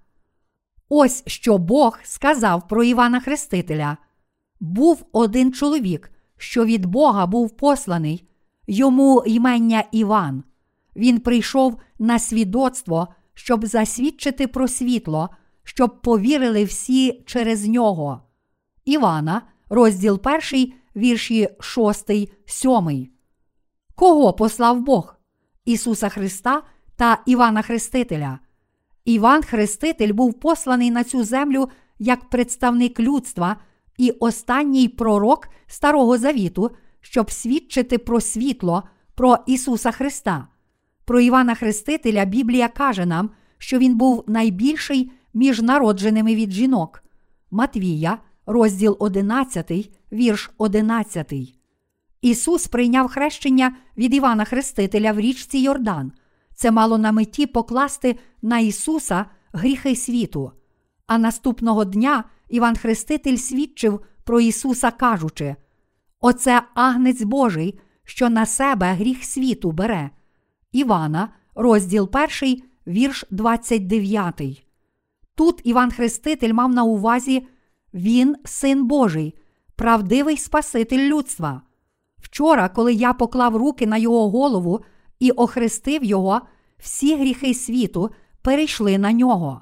Ось 0.93 1.23
що 1.27 1.57
Бог 1.57 1.99
сказав 2.03 2.67
про 2.67 2.83
Івана 2.83 3.19
Хрестителя. 3.19 3.97
Був 4.59 5.05
один 5.11 5.53
чоловік, 5.53 6.11
що 6.37 6.65
від 6.65 6.85
Бога 6.85 7.25
був 7.25 7.57
посланий, 7.57 8.27
йому 8.67 9.23
ймення 9.25 9.83
Іван. 9.91 10.43
Він 10.95 11.19
прийшов 11.19 11.79
на 11.99 12.19
свідоцтво, 12.19 13.07
щоб 13.33 13.65
засвідчити 13.65 14.47
про 14.47 14.67
світло, 14.67 15.29
щоб 15.63 16.01
повірили 16.01 16.63
всі 16.63 17.23
через 17.25 17.67
нього. 17.67 18.21
Івана, 18.85 19.41
розділ 19.69 20.21
1, 20.53 20.73
вірші 20.95 21.49
6, 21.59 22.11
7. 22.45 23.09
Кого 23.95 24.33
послав 24.33 24.81
Бог? 24.81 25.15
Ісуса 25.65 26.09
Христа 26.09 26.63
та 26.95 27.21
Івана 27.25 27.61
Хрестителя. 27.61 28.39
Іван 29.05 29.43
Хреститель 29.43 30.13
був 30.13 30.33
посланий 30.33 30.91
на 30.91 31.03
цю 31.03 31.23
землю 31.23 31.69
як 31.99 32.29
представник 32.29 32.99
людства 32.99 33.55
і 33.97 34.11
останній 34.11 34.87
пророк 34.87 35.47
Старого 35.67 36.17
Завіту, 36.17 36.71
щоб 37.01 37.31
свідчити 37.31 37.97
про 37.97 38.21
світло, 38.21 38.83
про 39.15 39.37
Ісуса 39.47 39.91
Христа. 39.91 40.47
Про 41.05 41.19
Івана 41.19 41.55
Хрестителя 41.55 42.25
Біблія 42.25 42.67
каже 42.67 43.05
нам, 43.05 43.29
що 43.57 43.77
він 43.77 43.97
був 43.97 44.23
найбільший 44.27 45.11
між 45.33 45.61
народженими 45.61 46.35
від 46.35 46.51
жінок. 46.51 47.03
Матвія, 47.51 48.17
розділ 48.45 48.97
11, 48.99 49.89
вірш 50.11 50.51
11. 50.57 51.33
Ісус 52.21 52.67
прийняв 52.67 53.07
хрещення 53.07 53.75
від 53.97 54.13
Івана 54.13 54.45
Хрестителя 54.45 55.11
в 55.11 55.19
річці 55.19 55.57
Йордан. 55.57 56.11
Це 56.61 56.71
мало 56.71 56.97
на 56.97 57.11
меті 57.11 57.45
покласти 57.45 58.15
на 58.41 58.59
Ісуса 58.59 59.25
гріхи 59.53 59.95
світу. 59.95 60.51
А 61.07 61.17
наступного 61.17 61.85
дня 61.85 62.23
Іван 62.49 62.75
Хреститель 62.75 63.35
свідчив 63.35 63.99
про 64.23 64.41
Ісуса, 64.41 64.91
кажучи: 64.91 65.55
Оце 66.19 66.61
агнець 66.73 67.21
Божий, 67.21 67.79
що 68.03 68.29
на 68.29 68.45
себе 68.45 68.93
гріх 68.93 69.23
світу 69.23 69.71
бере. 69.71 70.09
Івана, 70.71 71.29
розділ 71.55 72.09
1, 72.41 72.61
вірш 72.87 73.25
29. 73.31 74.65
Тут 75.35 75.61
Іван 75.63 75.91
Хреститель 75.91 76.53
мав 76.53 76.73
на 76.73 76.83
увазі 76.83 77.47
Він 77.93 78.35
син 78.45 78.87
Божий, 78.87 79.35
правдивий 79.75 80.37
Спаситель 80.37 81.09
людства. 81.09 81.61
Вчора, 82.19 82.69
коли 82.69 82.93
я 82.93 83.13
поклав 83.13 83.55
руки 83.55 83.87
на 83.87 83.97
його 83.97 84.29
голову 84.29 84.81
і 85.21 85.31
охрестив 85.31 86.03
його, 86.03 86.41
всі 86.77 87.15
гріхи 87.15 87.53
світу 87.53 88.09
перейшли 88.41 88.97
на 88.97 89.11
нього. 89.11 89.61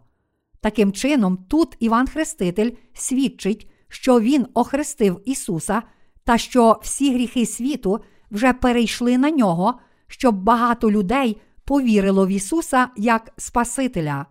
Таким 0.61 0.91
чином, 0.91 1.37
тут 1.49 1.75
Іван 1.79 2.07
Хреститель 2.07 2.71
свідчить, 2.93 3.69
що 3.87 4.19
Він 4.19 4.47
охрестив 4.53 5.21
Ісуса 5.25 5.83
та 6.23 6.37
що 6.37 6.79
всі 6.83 7.13
гріхи 7.13 7.45
світу 7.45 7.99
вже 8.31 8.53
перейшли 8.53 9.17
на 9.17 9.31
нього, 9.31 9.79
щоб 10.07 10.43
багато 10.43 10.91
людей 10.91 11.41
повірило 11.65 12.25
в 12.25 12.29
Ісуса 12.29 12.87
як 12.97 13.33
Спасителя. 13.37 14.25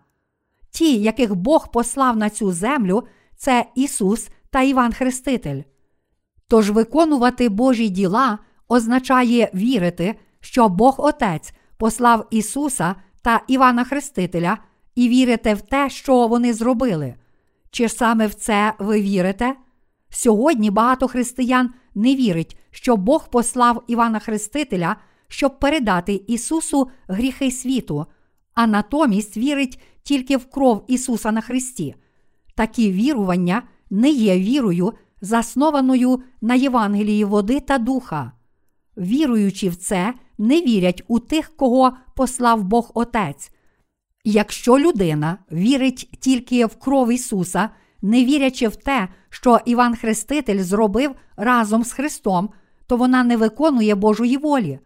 Ті, 0.71 0.97
яких 0.97 1.35
Бог 1.35 1.71
послав 1.71 2.17
на 2.17 2.29
цю 2.29 2.51
землю, 2.51 3.03
це 3.37 3.65
Ісус 3.75 4.29
та 4.49 4.61
Іван 4.61 4.93
Хреститель. 4.93 5.61
Тож 6.47 6.69
виконувати 6.69 7.49
Божі 7.49 7.89
діла 7.89 8.39
означає 8.67 9.51
вірити, 9.53 10.15
що 10.41 10.69
Бог 10.69 10.95
Отець 10.97 11.53
послав 11.77 12.27
Ісуса 12.31 12.95
та 13.21 13.41
Івана 13.47 13.83
Хрестителя, 13.83 14.57
і 14.95 15.09
вірите 15.09 15.53
в 15.53 15.61
те, 15.61 15.89
що 15.89 16.27
вони 16.27 16.53
зробили. 16.53 17.15
Чи 17.71 17.89
саме 17.89 18.27
в 18.27 18.33
це 18.33 18.73
ви 18.79 19.01
вірите? 19.01 19.55
Сьогодні 20.09 20.71
багато 20.71 21.07
християн 21.07 21.69
не 21.95 22.15
вірить, 22.15 22.57
що 22.71 22.97
Бог 22.97 23.29
послав 23.29 23.83
Івана 23.87 24.19
Хрестителя, 24.19 24.95
щоб 25.27 25.59
передати 25.59 26.13
Ісусу 26.27 26.89
гріхи 27.07 27.51
світу, 27.51 28.05
а 28.53 28.67
натомість 28.67 29.37
вірить 29.37 29.79
тільки 30.03 30.37
в 30.37 30.45
кров 30.45 30.85
Ісуса 30.87 31.31
на 31.31 31.41
Христі. 31.41 31.95
Такі 32.55 32.91
вірування 32.91 33.63
не 33.89 34.09
є 34.09 34.39
вірою, 34.39 34.93
заснованою 35.21 36.23
на 36.41 36.55
Євангелії 36.55 37.23
води 37.23 37.59
та 37.59 37.77
духа. 37.77 38.31
Віруючи 38.97 39.69
в 39.69 39.75
це, 39.75 40.13
не 40.39 40.61
вірять 40.61 41.03
у 41.07 41.19
тих, 41.19 41.55
кого 41.55 41.93
послав 42.15 42.63
Бог 42.63 42.91
Отець. 42.93 43.51
Якщо 44.23 44.79
людина 44.79 45.37
вірить 45.51 46.09
тільки 46.19 46.65
в 46.65 46.75
кров 46.75 47.11
Ісуса, 47.11 47.69
не 48.01 48.25
вірячи 48.25 48.67
в 48.67 48.75
те, 48.75 49.07
що 49.29 49.59
Іван 49.65 49.95
Хреститель 49.95 50.59
зробив 50.59 51.15
разом 51.37 51.83
з 51.83 51.91
Христом, 51.91 52.49
то 52.87 52.97
вона 52.97 53.23
не 53.23 53.37
виконує 53.37 53.95
Божої 53.95 54.37
волі. 54.37 54.79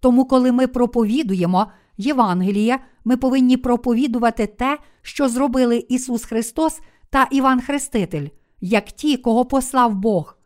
Тому, 0.00 0.24
коли 0.24 0.52
ми 0.52 0.66
проповідуємо 0.66 1.66
Євангеліє, 1.96 2.78
ми 3.04 3.16
повинні 3.16 3.56
проповідувати 3.56 4.46
те, 4.46 4.78
що 5.02 5.28
зробили 5.28 5.86
Ісус 5.88 6.24
Христос 6.24 6.80
та 7.10 7.28
Іван 7.30 7.60
Хреститель, 7.60 8.28
як 8.60 8.84
ті, 8.84 9.16
кого 9.16 9.44
послав 9.44 9.94
Бог. 9.94 10.38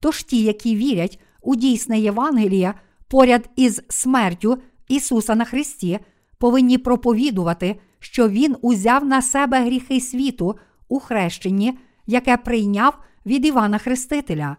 Тож 0.00 0.22
ті, 0.22 0.42
які 0.42 0.76
вірять 0.76 1.20
у 1.42 1.56
дійсне 1.56 2.00
Євангеліє 2.00 2.74
поряд 3.08 3.50
із 3.56 3.82
смертю 3.88 4.58
Ісуса 4.88 5.34
на 5.34 5.44
Христі, 5.44 5.98
повинні 6.38 6.78
проповідувати, 6.78 7.80
що 7.98 8.28
Він 8.28 8.56
узяв 8.62 9.04
на 9.04 9.22
себе 9.22 9.64
гріхи 9.64 10.00
світу 10.00 10.56
у 10.88 10.98
хрещенні, 11.00 11.78
яке 12.06 12.36
прийняв 12.36 12.98
від 13.26 13.46
Івана 13.46 13.78
Хрестителя. 13.78 14.56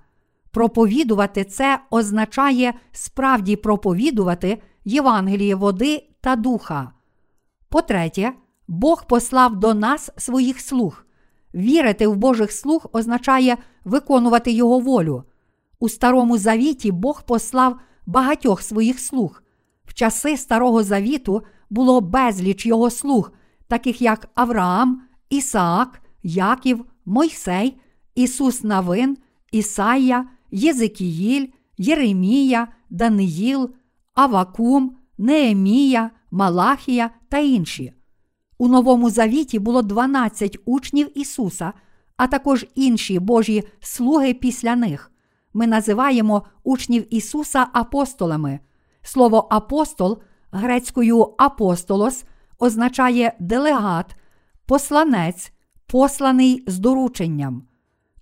Проповідувати 0.51 1.43
це 1.43 1.79
означає 1.89 2.73
справді 2.91 3.55
проповідувати 3.55 4.61
Євангеліє 4.85 5.55
води 5.55 6.03
та 6.21 6.35
духа. 6.35 6.91
По-третє, 7.69 8.33
Бог 8.67 9.07
послав 9.07 9.55
до 9.55 9.73
нас 9.73 10.11
своїх 10.17 10.61
слуг. 10.61 11.05
Вірити 11.55 12.07
в 12.07 12.15
Божих 12.15 12.51
слуг 12.51 12.85
означає 12.91 13.57
виконувати 13.85 14.51
Його 14.51 14.79
волю. 14.79 15.23
У 15.79 15.89
Старому 15.89 16.37
Завіті 16.37 16.91
Бог 16.91 17.23
послав 17.23 17.79
багатьох 18.07 18.61
своїх 18.61 18.99
слуг. 18.99 19.43
В 19.85 19.93
часи 19.93 20.37
Старого 20.37 20.83
Завіту 20.83 21.43
було 21.69 22.01
безліч 22.01 22.65
його 22.65 22.89
слуг, 22.89 23.31
таких 23.67 24.01
як 24.01 24.29
Авраам, 24.35 25.01
Ісаак, 25.29 26.01
Яків, 26.23 26.85
Мойсей, 27.05 27.77
Ісус 28.15 28.63
Навин, 28.63 29.17
Ісая, 29.51 30.25
Єзикіїль, 30.51 31.47
Єремія, 31.77 32.67
Даниїл, 32.89 33.69
Авакум, 34.13 34.97
Неемія, 35.17 36.11
Малахія 36.31 37.09
та 37.29 37.37
інші. 37.37 37.93
У 38.57 38.67
Новому 38.67 39.09
Завіті 39.09 39.59
було 39.59 39.81
12 39.81 40.57
учнів 40.65 41.17
Ісуса, 41.17 41.73
а 42.17 42.27
також 42.27 42.65
інші 42.75 43.19
Божі 43.19 43.63
слуги 43.79 44.33
після 44.33 44.75
них. 44.75 45.11
Ми 45.57 45.67
називаємо 45.67 46.43
учнів 46.63 47.13
Ісуса 47.13 47.67
апостолами. 47.73 48.59
Слово 49.01 49.47
апостол 49.49 50.19
грецькою 50.51 51.33
апостолос 51.37 52.23
означає 52.59 53.33
делегат, 53.39 54.15
посланець, 54.65 55.51
посланий 55.87 56.63
з 56.67 56.79
дорученням. 56.79 57.63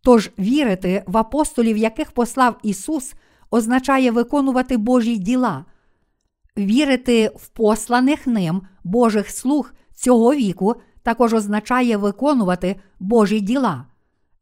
Тож 0.04 0.32
вірити 0.40 1.04
в 1.08 1.18
апостолів, 1.18 1.78
яких 1.78 2.12
послав 2.12 2.56
Ісус, 2.64 3.14
означає 3.52 4.12
виконувати 4.12 4.78
Божі 4.78 5.18
діла. 5.18 5.66
Вірити 6.58 7.32
в 7.36 7.48
посланих 7.48 8.28
ним 8.28 8.62
Божих 8.84 9.30
слуг 9.30 9.74
цього 9.94 10.36
віку 10.36 10.76
також 11.04 11.34
означає 11.34 11.98
виконувати 11.98 12.76
Божі 13.00 13.40
діла. 13.40 13.86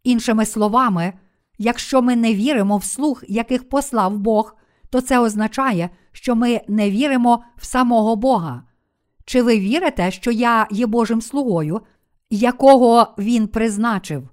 Іншими 0.04 0.46
словами, 0.46 1.14
якщо 1.58 2.02
ми 2.02 2.16
не 2.16 2.34
віримо 2.34 2.78
в 2.78 2.84
слуг, 2.84 3.24
яких 3.28 3.70
послав 3.70 4.18
Бог, 4.18 4.56
то 4.90 5.02
це 5.02 5.20
означає, 5.20 5.90
що 6.12 6.36
ми 6.36 6.62
не 6.68 6.92
віримо 6.92 7.44
в 7.58 7.66
самого 7.66 8.16
Бога. 8.16 8.64
Чи 9.26 9.42
ви 9.42 9.60
вірите, 9.60 10.12
що 10.12 10.32
я 10.32 10.68
є 10.72 10.86
Божим 10.86 11.22
слугою, 11.22 11.82
якого 12.30 13.08
Він 13.18 13.48
призначив? 13.48 14.30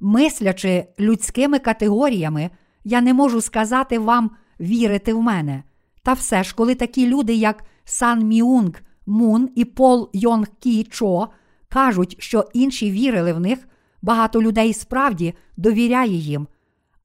Мислячи 0.00 0.86
людськими 1.00 1.58
категоріями, 1.58 2.50
я 2.84 3.00
не 3.00 3.14
можу 3.14 3.40
сказати 3.40 3.98
вам 3.98 4.30
вірити 4.60 5.14
в 5.14 5.22
мене. 5.22 5.62
Та 6.02 6.12
все 6.12 6.44
ж, 6.44 6.54
коли 6.54 6.74
такі 6.74 7.06
люди, 7.06 7.34
як 7.34 7.64
Сан 7.84 8.26
Міунг 8.26 8.82
Мун 9.06 9.50
і 9.54 9.64
Пол 9.64 10.10
Йонг 10.12 10.46
Кі 10.60 10.84
Чо 10.84 11.28
кажуть, 11.68 12.16
що 12.18 12.44
інші 12.52 12.90
вірили 12.90 13.32
в 13.32 13.40
них, 13.40 13.68
багато 14.02 14.42
людей 14.42 14.74
справді 14.74 15.34
довіряє 15.56 16.16
їм. 16.16 16.46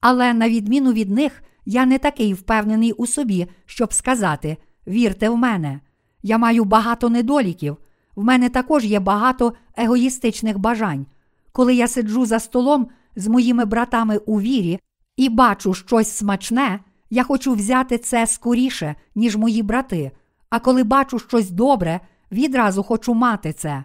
Але 0.02 0.34
на 0.34 0.50
відміну 0.50 0.94
від 0.94 1.10
них, 1.10 1.44
я 1.66 1.86
не 1.86 1.98
такий 1.98 2.34
впевнений 2.34 2.92
у 2.92 3.08
собі, 3.08 3.48
щоб 3.66 3.94
сказати 3.94 4.58
вірте 4.88 5.30
в 5.30 5.38
мене. 5.38 5.80
Я 6.24 6.38
маю 6.38 6.64
багато 6.64 7.10
недоліків. 7.10 7.78
В 8.16 8.24
мене 8.24 8.50
також 8.50 8.86
є 8.86 9.00
багато 9.00 9.54
егоїстичних 9.78 10.60
бажань. 10.60 11.06
Коли 11.52 11.76
я 11.76 11.88
сиджу 11.88 12.26
за 12.26 12.40
столом 12.40 12.88
з 13.16 13.28
моїми 13.28 13.66
братами 13.66 14.18
у 14.18 14.42
вірі 14.42 14.80
і 15.18 15.30
бачу 15.30 15.74
щось 15.74 16.12
смачне, 16.12 16.80
я 17.10 17.24
хочу 17.24 17.54
взяти 17.54 17.98
це 17.98 18.28
скоріше, 18.28 18.96
ніж 19.16 19.36
мої 19.36 19.64
брати. 19.64 20.12
А 20.50 20.60
коли 20.60 20.84
бачу 20.84 21.20
щось 21.20 21.52
добре, 21.52 22.00
відразу 22.32 22.84
хочу 22.84 23.14
мати 23.14 23.54
це. 23.54 23.84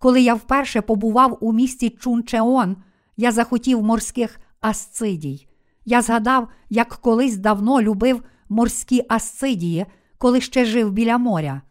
Коли 0.00 0.20
я 0.20 0.34
вперше 0.34 0.80
побував 0.80 1.38
у 1.40 1.52
місті 1.52 1.90
Чунчеон, 1.90 2.76
я 3.16 3.32
захотів 3.32 3.82
морських 3.82 4.40
асцидій. 4.60 5.46
Я 5.84 6.02
згадав, 6.02 6.48
як 6.70 6.88
колись 6.88 7.36
давно 7.36 7.82
любив 7.82 8.22
морські 8.48 9.04
асцидії, 9.08 9.86
коли 10.18 10.40
ще 10.40 10.64
жив 10.64 10.92
біля 10.92 11.18
моря. 11.18 11.62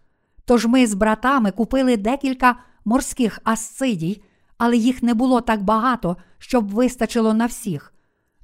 Тож 0.46 0.66
ми 0.66 0.88
з 0.88 0.94
братами 0.94 1.52
купили 1.52 1.98
декілька 1.98 2.56
морських 2.86 3.40
асцидій, 3.44 4.24
але 4.58 4.78
їх 4.78 5.04
не 5.04 5.14
було 5.14 5.42
так 5.42 5.64
багато, 5.64 6.18
щоб 6.38 6.70
вистачило 6.70 7.34
на 7.34 7.46
всіх. 7.46 7.94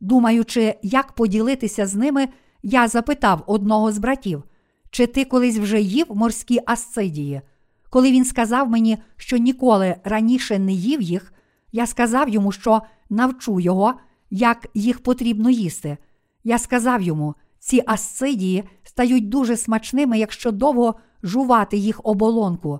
Думаючи, 0.02 0.76
як 0.82 1.13
поділитися 1.13 1.88
з 1.88 1.95
ними, 1.95 2.28
я 2.63 2.88
запитав 2.88 3.43
одного 3.48 3.91
з 3.91 3.98
братів, 3.98 4.43
чи 4.89 5.08
ти 5.08 5.26
колись 5.26 5.58
вже 5.58 5.82
їв 5.82 6.06
морські 6.10 6.60
асцидії? 6.65 7.41
Коли 7.89 8.12
він 8.12 8.26
сказав 8.26 8.69
мені, 8.69 8.98
що 9.17 9.38
ніколи 9.38 9.95
раніше 10.04 10.60
не 10.60 10.71
їв 10.71 11.02
їх, 11.02 11.34
я 11.71 11.88
сказав 11.88 12.30
йому, 12.30 12.52
що 12.52 12.82
навчу 13.10 13.60
його, 13.60 13.93
як 14.30 14.67
їх 14.74 15.04
потрібно 15.04 15.50
їсти. 15.50 15.98
Я 16.43 16.58
сказав 16.58 17.02
йому, 17.02 17.36
ці 17.60 17.84
асцидії 17.86 18.63
стають 18.84 19.30
дуже 19.30 19.58
смачними, 19.58 20.19
якщо 20.19 20.52
довго 20.52 20.95
жувати 21.24 21.78
їх 21.78 22.02
оболонку, 22.04 22.80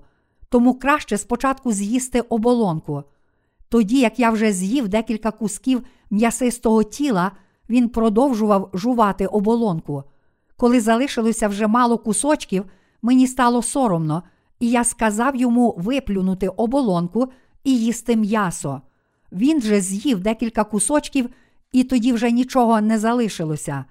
тому 0.50 0.74
краще 0.74 1.18
спочатку 1.18 1.72
з'їсти 1.72 2.22
оболонку. 2.22 3.04
Тоді, 3.70 4.00
як 4.00 4.20
я 4.20 4.30
вже 4.30 4.52
з'їв 4.52 4.88
декілька 4.88 5.32
кусків 5.32 5.84
м'ясистого 6.12 6.84
тіла, 6.84 7.32
він 7.70 7.90
продовжував 7.90 8.70
жувати 8.74 9.26
оболонку. 9.26 10.04
Коли 10.58 10.82
залишилося 10.82 11.48
вже 11.48 11.68
мало 11.68 11.98
кусочків, 11.98 12.66
мені 13.02 13.28
стало 13.28 13.62
соромно, 13.62 14.24
і 14.66 14.70
я 14.70 14.84
сказав 14.84 15.36
йому 15.36 15.76
виплюнути 15.78 16.48
оболонку 16.48 17.28
і 17.64 17.80
їсти 17.80 18.16
м'ясо. 18.16 18.82
Він 19.32 19.62
же 19.62 19.82
з'їв 19.82 20.20
декілька 20.20 20.64
кусочків, 20.64 21.30
і 21.72 21.84
тоді 21.84 22.14
вже 22.14 22.32
нічого 22.32 22.82
не 22.82 23.00
залишилося. 23.00 23.86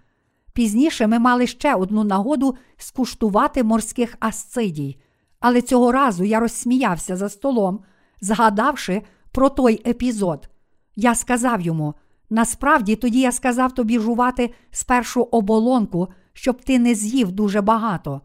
Пізніше 0.53 1.07
ми 1.07 1.19
мали 1.19 1.47
ще 1.47 1.75
одну 1.75 2.05
нагоду 2.05 2.57
скуштувати 2.77 3.63
морських 3.63 4.17
асцидій, 4.21 5.01
але 5.41 5.63
цього 5.63 5.93
разу 5.93 6.25
я 6.25 6.41
розсміявся 6.41 7.17
за 7.17 7.29
столом, 7.29 7.81
згадавши 8.21 9.03
про 9.33 9.49
той 9.49 9.83
епізод. 9.87 10.49
Я 10.97 11.15
сказав 11.15 11.61
йому: 11.61 11.95
насправді 12.31 12.97
тоді 12.97 13.21
я 13.21 13.33
сказав 13.33 13.73
тобі 13.73 13.99
жувати 13.99 14.55
спершу 14.71 15.23
оболонку, 15.23 16.09
щоб 16.33 16.63
ти 16.63 16.79
не 16.79 16.95
з'їв 16.95 17.33
дуже 17.33 17.61
багато. 17.61 18.21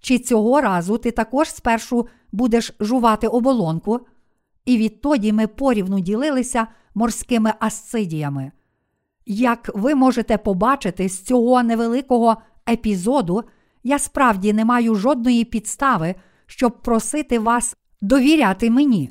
Чи 0.00 0.18
цього 0.18 0.60
разу 0.60 0.98
ти 0.98 1.10
також 1.10 1.54
спершу 1.54 2.06
будеш 2.32 2.72
жувати 2.80 3.26
оболонку? 3.26 4.00
І 4.64 4.76
відтоді 4.76 5.32
ми 5.32 5.46
порівну 5.46 6.00
ділилися 6.00 6.66
морськими 6.94 7.52
асцидіями. 7.60 8.52
Як 9.26 9.70
ви 9.74 9.94
можете 9.94 10.38
побачити 10.38 11.08
з 11.08 11.22
цього 11.22 11.62
невеликого 11.62 12.36
епізоду, 12.70 13.44
я 13.84 13.98
справді 13.98 14.52
не 14.52 14.64
маю 14.64 14.94
жодної 14.94 15.44
підстави, 15.44 16.14
щоб 16.46 16.82
просити 16.82 17.38
вас 17.38 17.76
довіряти 18.00 18.70
мені. 18.70 19.10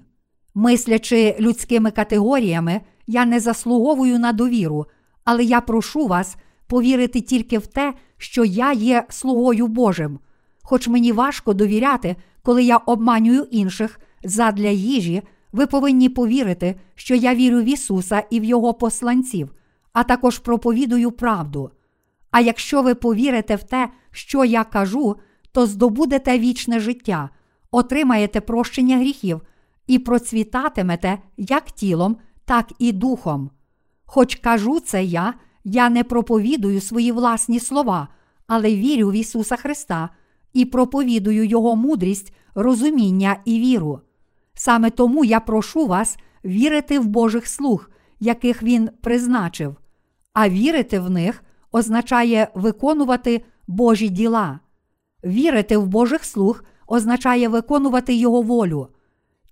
Мислячи 0.56 1.36
людськими 1.40 1.92
категоріями, 1.92 2.82
я 3.08 3.26
не 3.26 3.40
заслуговую 3.40 4.20
на 4.20 4.34
довіру, 4.34 4.86
але 5.24 5.44
я 5.44 5.62
прошу 5.62 6.08
вас 6.08 6.38
повірити 6.68 7.22
тільки 7.22 7.58
в 7.58 7.68
те, 7.68 7.94
що 8.18 8.46
я 8.46 8.74
є 8.74 9.06
слугою 9.10 9.68
Божим. 9.68 10.20
Хоч 10.70 10.88
мені 10.88 11.12
важко 11.12 11.54
довіряти, 11.54 12.16
коли 12.44 12.64
я 12.64 12.78
обманюю 12.78 13.48
інших 13.52 14.00
задля 14.24 14.70
їжі, 14.70 15.22
ви 15.52 15.68
повинні 15.68 16.10
повірити, 16.10 16.76
що 16.96 17.16
я 17.16 17.36
вірю 17.36 17.62
в 17.62 17.64
Ісуса 17.64 18.24
і 18.30 18.40
в 18.40 18.44
Його 18.44 18.74
посланців, 18.74 19.54
а 19.94 20.04
також 20.04 20.40
проповідую 20.40 21.12
правду. 21.12 21.72
А 22.32 22.40
якщо 22.40 22.82
ви 22.82 22.96
повірите 22.96 23.56
в 23.56 23.64
те, 23.64 23.90
що 24.12 24.46
я 24.46 24.64
кажу, 24.64 25.16
то 25.52 25.66
здобудете 25.66 26.40
вічне 26.40 26.80
життя, 26.80 27.30
отримаєте 27.72 28.42
прощення 28.42 28.98
гріхів 28.98 29.42
і 29.88 30.00
процвітатимете 30.00 31.18
як 31.38 31.72
тілом, 31.72 32.18
так 32.46 32.72
і 32.80 32.92
духом. 32.92 33.50
Хоч 34.06 34.36
кажу 34.36 34.80
це 34.80 35.04
я, 35.04 35.34
я 35.64 35.90
не 35.90 36.04
проповідую 36.04 36.82
свої 36.82 37.12
власні 37.12 37.60
слова, 37.60 38.08
але 38.48 38.76
вірю 38.76 39.10
в 39.10 39.14
Ісуса 39.14 39.56
Христа 39.56 40.10
і 40.54 40.66
проповідую 40.66 41.46
Його 41.46 41.76
мудрість, 41.76 42.34
розуміння 42.56 43.38
і 43.46 43.60
віру. 43.60 44.00
Саме 44.54 44.90
тому 44.90 45.26
я 45.26 45.40
прошу 45.40 45.88
вас 45.88 46.18
вірити 46.46 47.00
в 47.00 47.06
Божих 47.06 47.48
слуг, 47.48 47.90
яких 48.20 48.64
Він 48.64 48.90
призначив, 49.02 49.76
а 50.34 50.50
вірити 50.50 51.00
в 51.00 51.10
них 51.10 51.44
означає 51.72 52.48
виконувати 52.54 53.42
Божі 53.68 54.10
діла. 54.10 54.60
Вірити 55.26 55.78
в 55.78 55.88
Божих 55.88 56.26
слуг 56.26 56.64
означає 56.88 57.48
виконувати 57.48 58.14
Його 58.14 58.42
волю. 58.42 58.88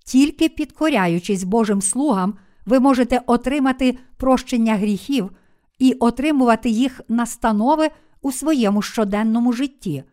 Тільки 0.04 0.48
підкоряючись 0.48 1.42
Божим 1.42 1.82
слугам, 1.82 2.34
ви 2.66 2.80
можете 2.80 3.20
отримати 3.26 3.98
прощення 4.16 4.76
гріхів 4.76 5.30
і 5.78 5.92
отримувати 5.92 6.70
їх 6.70 7.00
настанови 7.08 7.88
у 8.22 8.32
своєму 8.32 8.82
щоденному 8.82 9.52
житті. 9.52 10.04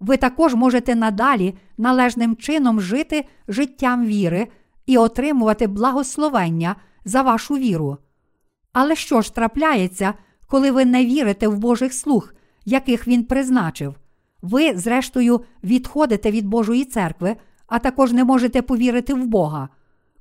Ви 0.00 0.16
також 0.16 0.54
можете 0.54 0.94
надалі 0.94 1.54
належним 1.78 2.36
чином 2.36 2.80
жити 2.80 3.24
життям 3.48 4.06
віри 4.06 4.48
і 4.86 4.98
отримувати 4.98 5.66
благословення 5.66 6.76
за 7.04 7.22
вашу 7.22 7.54
віру. 7.54 7.96
Але 8.72 8.96
що 8.96 9.20
ж 9.20 9.34
трапляється, 9.34 10.14
коли 10.46 10.70
ви 10.70 10.84
не 10.84 11.06
вірите 11.06 11.48
в 11.48 11.58
Божих 11.58 11.92
слуг, 11.92 12.32
яких 12.64 13.08
він 13.08 13.24
призначив? 13.24 13.94
Ви, 14.42 14.78
зрештою, 14.78 15.40
відходите 15.64 16.30
від 16.30 16.46
Божої 16.46 16.84
церкви, 16.84 17.36
а 17.66 17.78
також 17.78 18.12
не 18.12 18.24
можете 18.24 18.62
повірити 18.62 19.14
в 19.14 19.26
Бога. 19.26 19.68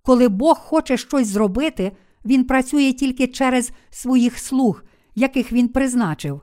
Коли 0.02 0.28
Бог 0.28 0.58
хоче 0.58 0.98
щось 0.98 1.28
зробити, 1.28 1.92
Він 2.26 2.44
працює 2.44 2.94
тільки 2.94 3.28
через 3.28 3.72
своїх 3.90 4.40
слуг, 4.40 4.84
яких 5.16 5.52
він 5.52 5.68
призначив. 5.68 6.42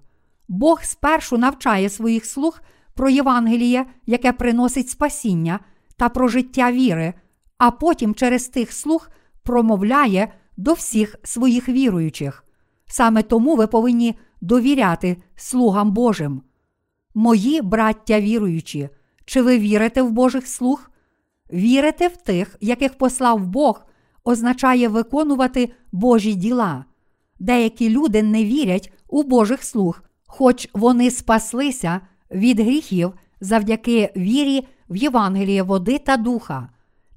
Бог 0.49 0.83
спершу 0.83 1.39
навчає 1.39 1.89
своїх 1.89 2.27
слуг 2.27 2.61
про 2.97 3.09
Євангеліє, 3.09 3.87
яке 4.07 4.33
приносить 4.33 4.89
спасіння, 4.89 5.61
та 5.97 6.09
про 6.09 6.29
життя 6.29 6.73
віри, 6.73 7.15
а 7.59 7.71
потім 7.71 8.15
через 8.15 8.49
тих 8.49 8.73
слуг 8.73 9.09
промовляє 9.43 10.33
до 10.57 10.73
всіх 10.73 11.17
своїх 11.23 11.69
віруючих. 11.69 12.45
Саме 12.87 13.23
тому 13.23 13.57
ви 13.57 13.67
повинні 13.67 14.19
довіряти 14.41 15.17
слугам 15.37 15.93
Божим. 15.93 16.43
Мої 17.15 17.63
браття 17.63 18.21
віруючі, 18.21 18.89
чи 19.25 19.43
ви 19.43 19.59
вірите 19.59 20.03
в 20.03 20.11
Божих 20.11 20.47
слуг? 20.47 20.91
Вірити 21.53 22.09
в 22.09 22.17
тих, 22.17 22.57
яких 22.61 22.99
послав 22.99 23.47
Бог, 23.47 23.87
означає 24.25 24.89
виконувати 24.89 25.73
Божі 25.93 26.35
діла. 26.35 26.85
Деякі 27.39 27.91
люди 27.91 28.23
не 28.23 28.45
вірять 28.45 28.93
у 29.09 29.23
Божих 29.23 29.63
слуг, 29.63 30.03
хоч 30.27 30.69
вони 30.75 31.11
спаслися 31.11 32.01
від 32.31 32.61
гріхів 32.61 33.13
завдяки 33.41 34.13
вірі 34.17 34.69
в 34.91 34.97
Євангеліє 34.97 35.63
води 35.63 35.99
та 35.99 36.17
духа. 36.17 36.69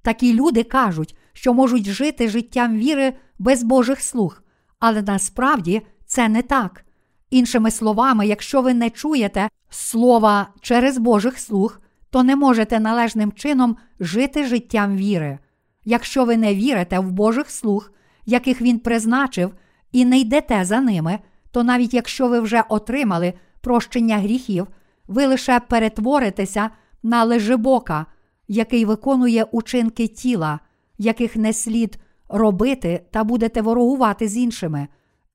Такі 0.02 0.34
люди 0.34 0.64
кажуть, 0.64 1.16
що 1.34 1.54
можуть 1.54 1.86
жити 1.86 2.30
життям 2.30 2.78
віри 2.78 3.14
без 3.40 3.64
Божих 3.64 4.02
слуг, 4.02 4.44
але 4.80 5.02
насправді 5.02 5.82
це 6.06 6.30
не 6.30 6.42
так. 6.42 6.86
Іншими 7.30 7.72
словами, 7.72 8.28
якщо 8.28 8.62
ви 8.62 8.74
не 8.74 8.90
чуєте 8.90 9.50
слова 9.70 10.48
через 10.62 10.98
Божих 10.98 11.40
слуг, 11.40 11.80
то 12.10 12.24
не 12.24 12.36
можете 12.36 12.80
належним 12.80 13.32
чином 13.32 13.78
жити 14.00 14.46
життям 14.46 14.98
віри. 14.98 15.40
Якщо 15.86 16.26
ви 16.26 16.38
не 16.38 16.56
вірите 16.56 17.00
в 17.00 17.12
Божих 17.12 17.50
слуг, 17.50 17.92
яких 18.26 18.62
Він 18.62 18.80
призначив, 18.80 19.54
і 19.92 20.06
не 20.06 20.20
йдете 20.20 20.66
за 20.66 20.80
ними, 20.80 21.20
то 21.52 21.64
навіть 21.64 21.94
якщо 21.94 22.28
ви 22.28 22.40
вже 22.40 22.64
отримали 22.70 23.34
прощення 23.62 24.18
гріхів, 24.18 24.68
ви 25.10 25.26
лише 25.26 25.60
перетворитеся 25.60 26.70
на 27.04 27.24
лежебока, 27.24 28.06
який 28.48 28.86
виконує 28.86 29.44
учинки 29.44 30.08
тіла, 30.08 30.60
яких 30.98 31.36
не 31.36 31.54
слід 31.54 32.00
робити 32.30 33.06
та 33.12 33.24
будете 33.24 33.62
ворогувати 33.62 34.28
з 34.28 34.38
іншими. 34.38 34.88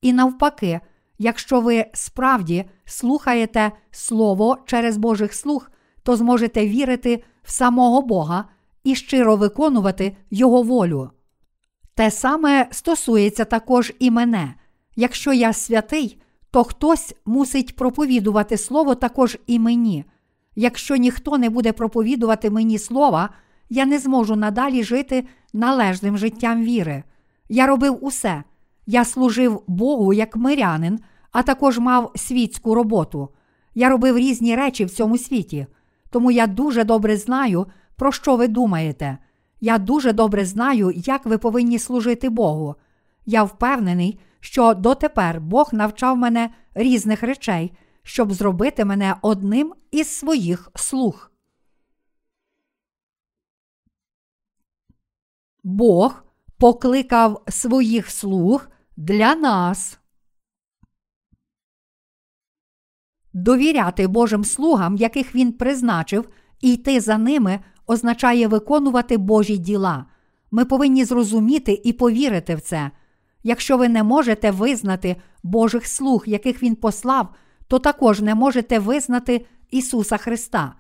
І 0.03 0.13
навпаки, 0.13 0.81
якщо 1.19 1.61
ви 1.61 1.87
справді 1.95 2.65
слухаєте 2.85 3.73
Слово 3.91 4.59
через 4.67 4.97
Божих 4.97 5.35
слуг, 5.35 5.71
то 6.03 6.17
зможете 6.17 6.69
вірити 6.69 7.25
в 7.43 7.51
самого 7.51 8.03
Бога 8.03 8.45
і 8.85 8.95
щиро 8.95 9.37
виконувати 9.37 10.17
Його 10.31 10.63
волю. 10.63 11.11
Те 11.95 12.11
саме 12.11 12.69
стосується 12.71 13.45
також 13.45 13.93
і 13.99 14.11
мене. 14.11 14.55
Якщо 14.97 15.33
я 15.33 15.53
святий, 15.53 16.23
то 16.55 16.65
хтось 16.65 17.15
мусить 17.25 17.77
проповідувати 17.77 18.57
Слово 18.57 18.95
також 18.95 19.39
і 19.47 19.59
мені. 19.59 20.05
Якщо 20.57 20.97
ніхто 20.97 21.39
не 21.39 21.51
буде 21.51 21.73
проповідувати 21.73 22.51
мені 22.51 22.79
слова, 22.79 23.31
я 23.71 23.87
не 23.87 23.99
зможу 23.99 24.37
надалі 24.37 24.85
жити 24.85 25.25
належним 25.53 26.19
життям 26.19 26.63
віри. 26.63 27.03
Я 27.49 27.67
робив 27.67 27.99
усе. 28.01 28.45
Я 28.87 29.05
служив 29.05 29.63
Богу 29.67 30.13
як 30.13 30.37
мирянин, 30.37 31.01
а 31.33 31.43
також 31.43 31.79
мав 31.79 32.13
світську 32.17 32.75
роботу. 32.75 33.29
Я 33.75 33.89
робив 33.89 34.19
різні 34.19 34.57
речі 34.57 34.85
в 34.85 34.91
цьому 34.91 35.19
світі. 35.19 35.67
Тому 36.11 36.31
я 36.31 36.47
дуже 36.47 36.85
добре 36.85 37.17
знаю, 37.17 37.67
про 37.97 38.13
що 38.13 38.37
ви 38.37 38.49
думаєте. 38.49 39.19
Я 39.61 39.79
дуже 39.79 40.13
добре 40.13 40.45
знаю, 40.45 40.93
як 40.95 41.27
ви 41.27 41.39
повинні 41.39 41.79
служити 41.79 42.29
Богу. 42.29 42.75
Я 43.27 43.43
впевнений, 43.43 44.19
що 44.45 44.75
дотепер 44.75 45.41
Бог 45.41 45.69
навчав 45.73 46.17
мене 46.17 46.51
різних 46.75 47.23
речей, 47.23 47.73
щоб 48.03 48.33
зробити 48.33 48.85
мене 48.85 49.17
одним 49.23 49.75
із 49.91 50.09
своїх 50.09 50.71
слуг. 50.75 51.31
Бог 55.63 56.25
покликав 56.59 57.43
своїх 57.49 58.11
слуг 58.11 58.69
для 58.97 59.35
нас. 59.35 59.99
Довіряти 63.33 64.07
Божим 64.07 64.45
слугам, 64.45 64.97
яких 64.97 65.35
він 65.35 65.53
призначив, 65.53 66.29
і 66.61 66.73
йти 66.75 67.01
за 67.01 67.19
ними 67.19 67.61
означає 67.87 68.49
виконувати 68.49 69.17
Божі 69.17 69.59
діла. 69.59 70.07
Ми 70.51 70.65
повинні 70.65 71.05
зрозуміти 71.05 71.81
і 71.85 71.93
повірити 71.93 72.55
в 72.55 72.61
це. 72.61 72.91
Якщо 73.47 73.77
ви 73.77 73.89
не 73.89 74.03
можете 74.03 74.51
визнати 74.51 75.17
Божих 75.43 75.87
слуг, 75.87 76.25
яких 76.27 76.63
Він 76.63 76.75
послав, 76.75 77.29
то 77.69 77.79
також 77.79 78.21
не 78.21 78.35
можете 78.35 78.79
визнати 78.79 79.47
Ісуса 79.71 80.17
Христа. 80.17 80.75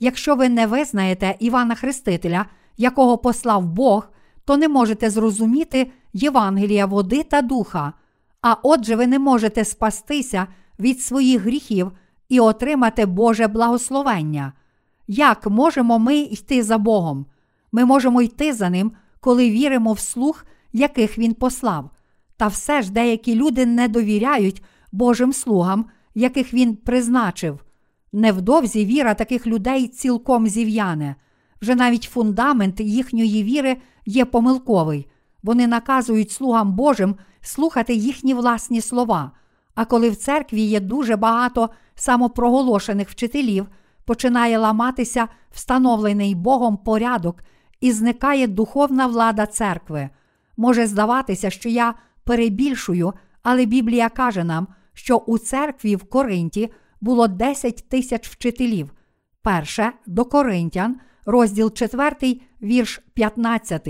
Якщо 0.00 0.34
ви 0.34 0.48
не 0.48 0.66
визнаєте 0.66 1.36
Івана 1.40 1.74
Хрестителя, 1.74 2.46
якого 2.76 3.18
послав 3.18 3.66
Бог, 3.66 4.08
то 4.44 4.56
не 4.56 4.68
можете 4.68 5.10
зрозуміти 5.10 5.90
Євангелія 6.12 6.86
води 6.86 7.22
та 7.22 7.42
духа, 7.42 7.92
а 8.42 8.56
отже, 8.62 8.96
ви 8.96 9.06
не 9.06 9.18
можете 9.18 9.64
спастися 9.64 10.46
від 10.78 11.00
своїх 11.00 11.42
гріхів 11.42 11.92
і 12.28 12.40
отримати 12.40 13.06
Боже 13.06 13.48
благословення. 13.48 14.52
Як 15.06 15.46
можемо 15.46 15.98
ми 15.98 16.16
йти 16.18 16.62
за 16.62 16.78
Богом? 16.78 17.26
Ми 17.72 17.84
можемо 17.84 18.22
йти 18.22 18.52
за 18.52 18.70
Ним, 18.70 18.92
коли 19.20 19.50
віримо 19.50 19.92
в 19.92 19.98
слух, 19.98 20.46
яких 20.72 21.18
Він 21.18 21.34
послав. 21.34 21.90
Та 22.36 22.46
все 22.46 22.82
ж 22.82 22.92
деякі 22.92 23.34
люди 23.34 23.66
не 23.66 23.88
довіряють 23.88 24.62
Божим 24.92 25.32
слугам, 25.32 25.86
яких 26.14 26.54
Він 26.54 26.76
призначив. 26.76 27.64
Невдовзі 28.12 28.84
віра 28.84 29.14
таких 29.14 29.46
людей 29.46 29.88
цілком 29.88 30.46
зів'яне. 30.46 31.16
Вже 31.62 31.74
навіть 31.74 32.02
фундамент 32.02 32.80
їхньої 32.80 33.42
віри 33.42 33.76
є 34.06 34.24
помилковий. 34.24 35.06
Вони 35.42 35.66
наказують 35.66 36.30
слугам 36.30 36.72
Божим 36.72 37.16
слухати 37.40 37.94
їхні 37.94 38.34
власні 38.34 38.80
слова. 38.80 39.30
А 39.74 39.84
коли 39.84 40.10
в 40.10 40.16
церкві 40.16 40.60
є 40.60 40.80
дуже 40.80 41.16
багато 41.16 41.70
самопроголошених 41.94 43.10
вчителів, 43.10 43.66
починає 44.04 44.58
ламатися 44.58 45.28
встановлений 45.50 46.34
Богом 46.34 46.76
порядок 46.76 47.42
і 47.80 47.92
зникає 47.92 48.46
духовна 48.46 49.06
влада 49.06 49.46
церкви. 49.46 50.08
Може 50.56 50.86
здаватися, 50.86 51.50
що 51.50 51.68
я 51.68 51.94
перебільшую, 52.24 53.12
але 53.42 53.64
Біблія 53.64 54.08
каже 54.08 54.44
нам, 54.44 54.68
що 54.92 55.16
у 55.16 55.38
церкві 55.38 55.96
в 55.96 56.04
Коринті 56.04 56.72
було 57.00 57.28
10 57.28 57.88
тисяч 57.88 58.28
вчителів. 58.28 58.94
Перше 59.42 59.92
до 60.06 60.24
Коринтян, 60.24 60.96
розділ 61.26 61.72
4, 61.72 62.40
вірш 62.62 63.00
15. 63.14 63.88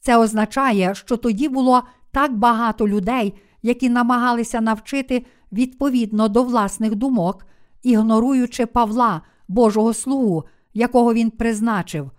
Це 0.00 0.16
означає, 0.16 0.94
що 0.94 1.16
тоді 1.16 1.48
було 1.48 1.82
так 2.10 2.36
багато 2.38 2.88
людей, 2.88 3.34
які 3.62 3.90
намагалися 3.90 4.60
навчити 4.60 5.26
відповідно 5.52 6.28
до 6.28 6.42
власних 6.42 6.94
думок, 6.94 7.46
ігноруючи 7.82 8.66
Павла, 8.66 9.22
Божого 9.48 9.94
Слугу, 9.94 10.44
якого 10.74 11.14
він 11.14 11.30
призначив. 11.30 12.10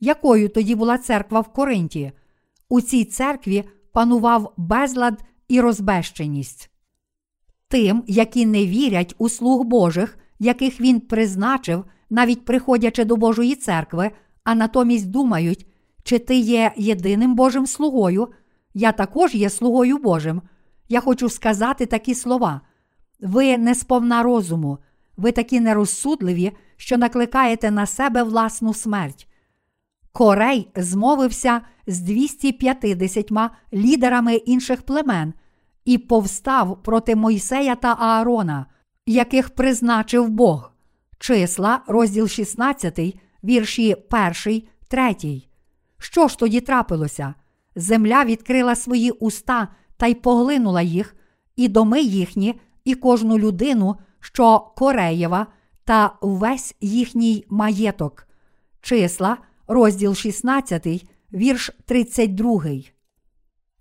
Якою 0.00 0.48
тоді 0.48 0.74
була 0.74 0.98
церква 0.98 1.40
в 1.40 1.48
Коринті? 1.48 2.12
У 2.68 2.80
цій 2.80 3.04
церкві 3.04 3.64
панував 3.92 4.52
безлад 4.56 5.24
і 5.48 5.60
розбещеність. 5.60 6.70
Тим, 7.68 8.04
які 8.06 8.46
не 8.46 8.66
вірять 8.66 9.14
у 9.18 9.28
слуг 9.28 9.64
Божих, 9.64 10.18
яких 10.38 10.80
він 10.80 11.00
призначив, 11.00 11.84
навіть 12.10 12.44
приходячи 12.44 13.04
до 13.04 13.16
Божої 13.16 13.54
церкви, 13.54 14.10
а 14.44 14.54
натомість 14.54 15.10
думають, 15.10 15.66
чи 16.02 16.18
ти 16.18 16.36
є 16.36 16.72
єдиним 16.76 17.34
Божим 17.34 17.66
слугою, 17.66 18.28
я 18.74 18.92
також 18.92 19.34
є 19.34 19.50
слугою 19.50 19.98
Божим. 19.98 20.42
Я 20.88 21.00
хочу 21.00 21.28
сказати 21.28 21.86
такі 21.86 22.14
слова. 22.14 22.60
Ви 23.20 23.58
не 23.58 23.74
сповна 23.74 24.22
розуму, 24.22 24.78
ви 25.16 25.32
такі 25.32 25.60
нерозсудливі, 25.60 26.52
що 26.76 26.98
накликаєте 26.98 27.70
на 27.70 27.86
себе 27.86 28.22
власну 28.22 28.74
смерть. 28.74 29.28
Корей 30.12 30.68
змовився 30.76 31.60
з 31.86 32.00
250 32.00 33.32
лідерами 33.72 34.34
інших 34.34 34.82
племен 34.82 35.34
і 35.84 35.98
повстав 35.98 36.82
проти 36.82 37.16
Мойсея 37.16 37.74
та 37.74 37.96
Аарона, 38.00 38.66
яких 39.06 39.50
призначив 39.50 40.28
Бог. 40.28 40.72
Числа, 41.18 41.82
розділ 41.86 42.28
16, 42.28 43.00
вірші 43.44 43.96
1, 44.46 44.62
3. 44.88 45.42
Що 45.98 46.28
ж 46.28 46.38
тоді 46.38 46.60
трапилося? 46.60 47.34
Земля 47.76 48.24
відкрила 48.24 48.74
свої 48.74 49.10
уста 49.10 49.68
та 49.96 50.06
й 50.06 50.14
поглинула 50.14 50.82
їх, 50.82 51.16
і 51.56 51.68
доми 51.68 52.00
їхні, 52.00 52.60
і 52.84 52.94
кожну 52.94 53.38
людину, 53.38 53.96
що 54.20 54.58
Кореєва, 54.76 55.46
та 55.84 56.14
весь 56.20 56.74
їхній 56.80 57.44
маєток. 57.48 58.28
Числа, 58.80 59.36
розділ 59.66 60.14
16, 60.14 61.06
вірш 61.34 61.70
32. 61.84 62.62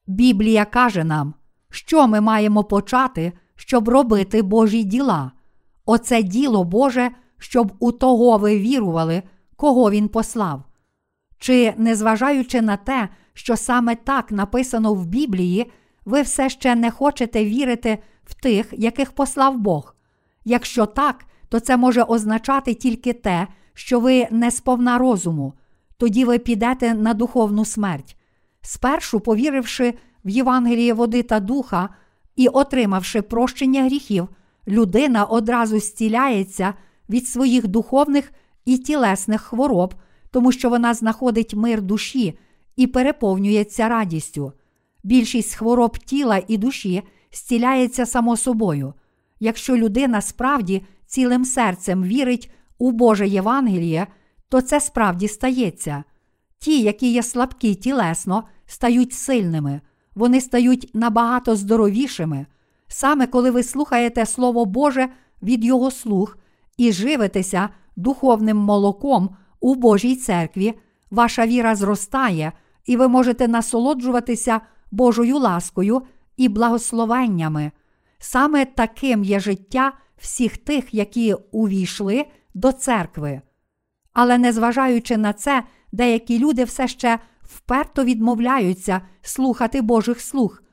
Біблія 0.07 0.65
каже 0.65 1.03
нам, 1.03 1.33
що 1.69 2.07
ми 2.07 2.21
маємо 2.21 2.63
почати, 2.63 3.33
щоб 3.55 3.89
робити 3.89 4.41
Божі 4.41 4.83
діла. 4.83 5.31
Оце 5.85 6.23
діло 6.23 6.63
Боже, 6.63 7.11
щоб 7.37 7.73
у 7.79 7.91
того 7.91 8.37
ви 8.37 8.59
вірували, 8.59 9.23
кого 9.55 9.91
Він 9.91 10.07
послав. 10.07 10.63
Чи, 11.37 11.73
незважаючи 11.77 12.61
на 12.61 12.77
те, 12.77 13.09
що 13.33 13.57
саме 13.57 13.95
так 13.95 14.31
написано 14.31 14.93
в 14.93 15.05
Біблії, 15.05 15.71
ви 16.05 16.21
все 16.21 16.49
ще 16.49 16.75
не 16.75 16.91
хочете 16.91 17.45
вірити 17.45 17.97
в 18.23 18.33
тих, 18.33 18.73
яких 18.77 19.11
послав 19.11 19.57
Бог? 19.57 19.95
Якщо 20.45 20.85
так, 20.85 21.25
то 21.49 21.59
це 21.59 21.77
може 21.77 22.03
означати 22.03 22.73
тільки 22.73 23.13
те, 23.13 23.47
що 23.73 23.99
ви 23.99 24.27
не 24.31 24.51
сповна 24.51 24.97
розуму, 24.97 25.53
тоді 26.01 26.25
ви 26.25 26.39
підете 26.39 26.93
на 26.93 27.13
духовну 27.13 27.65
смерть. 27.65 28.17
Спершу, 28.61 29.19
повіривши 29.19 29.93
в 30.25 30.29
Євангеліє 30.29 30.93
води 30.93 31.23
та 31.23 31.39
духа 31.39 31.89
і 32.35 32.47
отримавши 32.47 33.21
прощення 33.21 33.83
гріхів, 33.83 34.27
людина 34.67 35.25
одразу 35.25 35.79
зціляється 35.79 36.73
від 37.09 37.27
своїх 37.27 37.67
духовних 37.67 38.31
і 38.65 38.77
тілесних 38.77 39.41
хвороб, 39.41 39.95
тому 40.31 40.51
що 40.51 40.69
вона 40.69 40.93
знаходить 40.93 41.53
мир 41.53 41.81
душі 41.81 42.39
і 42.75 42.87
переповнюється 42.87 43.89
радістю. 43.89 44.53
Більшість 45.03 45.55
хвороб 45.55 45.97
тіла 45.97 46.41
і 46.47 46.57
душі 46.57 47.03
зціляється 47.31 48.05
само 48.05 48.37
собою. 48.37 48.93
Якщо 49.39 49.77
людина 49.77 50.21
справді 50.21 50.81
цілим 51.05 51.45
серцем 51.45 52.03
вірить 52.03 52.51
у 52.77 52.91
Боже 52.91 53.27
Євангеліє, 53.27 54.07
то 54.51 54.61
це 54.61 54.79
справді 54.79 55.27
стається. 55.27 56.03
Ті, 56.59 56.81
які 56.81 57.11
є 57.11 57.23
слабкі 57.23 57.75
тілесно, 57.75 58.43
стають 58.65 59.13
сильними, 59.13 59.81
вони 60.15 60.41
стають 60.41 60.91
набагато 60.93 61.55
здоровішими. 61.55 62.45
Саме 62.87 63.27
коли 63.27 63.51
ви 63.51 63.63
слухаєте 63.63 64.25
Слово 64.25 64.65
Боже 64.65 65.09
від 65.43 65.65
Його 65.65 65.91
слух 65.91 66.37
і 66.77 66.91
живетеся 66.91 67.69
духовним 67.95 68.57
молоком 68.57 69.35
у 69.59 69.75
Божій 69.75 70.15
церкві, 70.15 70.73
ваша 71.11 71.47
віра 71.47 71.75
зростає, 71.75 72.51
і 72.85 72.97
ви 72.97 73.07
можете 73.07 73.47
насолоджуватися 73.47 74.61
Божою 74.91 75.37
ласкою 75.37 76.01
і 76.37 76.49
благословеннями. 76.49 77.71
Саме 78.19 78.65
таким 78.65 79.23
є 79.23 79.39
життя 79.39 79.93
всіх 80.17 80.57
тих, 80.57 80.93
які 80.93 81.35
увійшли 81.51 82.25
до 82.53 82.71
церкви. 82.71 83.41
Але 84.13 84.37
незважаючи 84.37 85.17
на 85.17 85.33
це, 85.33 85.63
деякі 85.91 86.39
люди 86.39 86.63
все 86.63 86.87
ще 86.87 87.19
вперто 87.41 88.03
відмовляються 88.03 89.01
слухати 89.21 89.81
Божих 89.81 90.21
слух. 90.21 90.63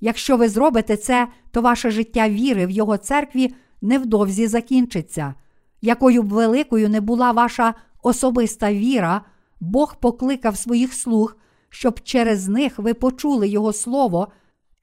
Якщо 0.00 0.36
ви 0.36 0.48
зробите 0.48 0.96
це, 0.96 1.28
то 1.50 1.62
ваше 1.62 1.90
життя 1.90 2.28
віри 2.28 2.66
в 2.66 2.70
Його 2.70 2.96
церкві 2.96 3.54
невдовзі 3.82 4.46
закінчиться. 4.46 5.34
Якою 5.80 6.22
б 6.22 6.28
великою 6.28 6.88
не 6.88 7.00
була 7.00 7.32
ваша 7.32 7.74
особиста 8.02 8.72
віра, 8.72 9.20
Бог 9.60 9.96
покликав 9.96 10.56
своїх 10.56 10.94
слуг, 10.94 11.36
щоб 11.68 12.00
через 12.00 12.48
них 12.48 12.78
ви 12.78 12.94
почули 12.94 13.48
Його 13.48 13.72
Слово 13.72 14.28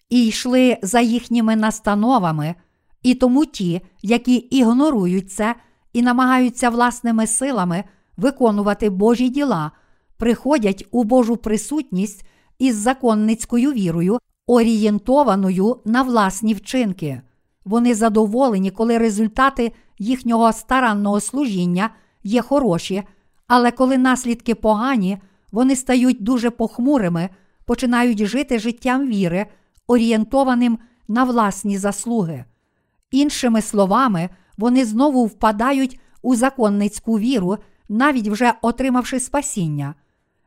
і 0.09 0.27
йшли 0.27 0.77
за 0.81 0.99
їхніми 0.99 1.55
настановами, 1.55 2.55
і 3.03 3.15
тому 3.15 3.45
ті, 3.45 3.81
які 4.01 4.35
ігнорують 4.35 5.31
це 5.31 5.55
і 5.93 6.01
намагаються 6.01 6.69
власними 6.69 7.27
силами 7.27 7.83
виконувати 8.17 8.89
Божі 8.89 9.29
діла, 9.29 9.71
приходять 10.17 10.87
у 10.91 11.03
Божу 11.03 11.37
присутність 11.37 12.25
із 12.59 12.75
законницькою 12.75 13.71
вірою, 13.71 14.19
орієнтованою 14.47 15.77
на 15.85 16.01
власні 16.01 16.53
вчинки. 16.53 17.21
Вони 17.65 17.95
задоволені, 17.95 18.71
коли 18.71 18.97
результати 18.97 19.71
їхнього 19.99 20.53
старанного 20.53 21.19
служіння 21.19 21.89
є 22.23 22.41
хороші, 22.41 23.03
але 23.47 23.71
коли 23.71 23.97
наслідки 23.97 24.55
погані, 24.55 25.17
вони 25.51 25.75
стають 25.75 26.23
дуже 26.23 26.49
похмурими, 26.49 27.29
починають 27.65 28.25
жити 28.25 28.59
життям 28.59 29.07
віри, 29.07 29.45
орієнтованим 29.87 30.79
на 31.07 31.23
власні 31.23 31.77
заслуги. 31.77 32.45
Іншими 33.11 33.61
словами, 33.61 34.29
вони 34.57 34.85
знову 34.85 35.25
впадають 35.25 35.99
у 36.21 36.35
законницьку 36.35 37.19
віру, 37.19 37.57
навіть 37.89 38.27
вже 38.27 38.53
отримавши 38.61 39.19
спасіння. 39.19 39.95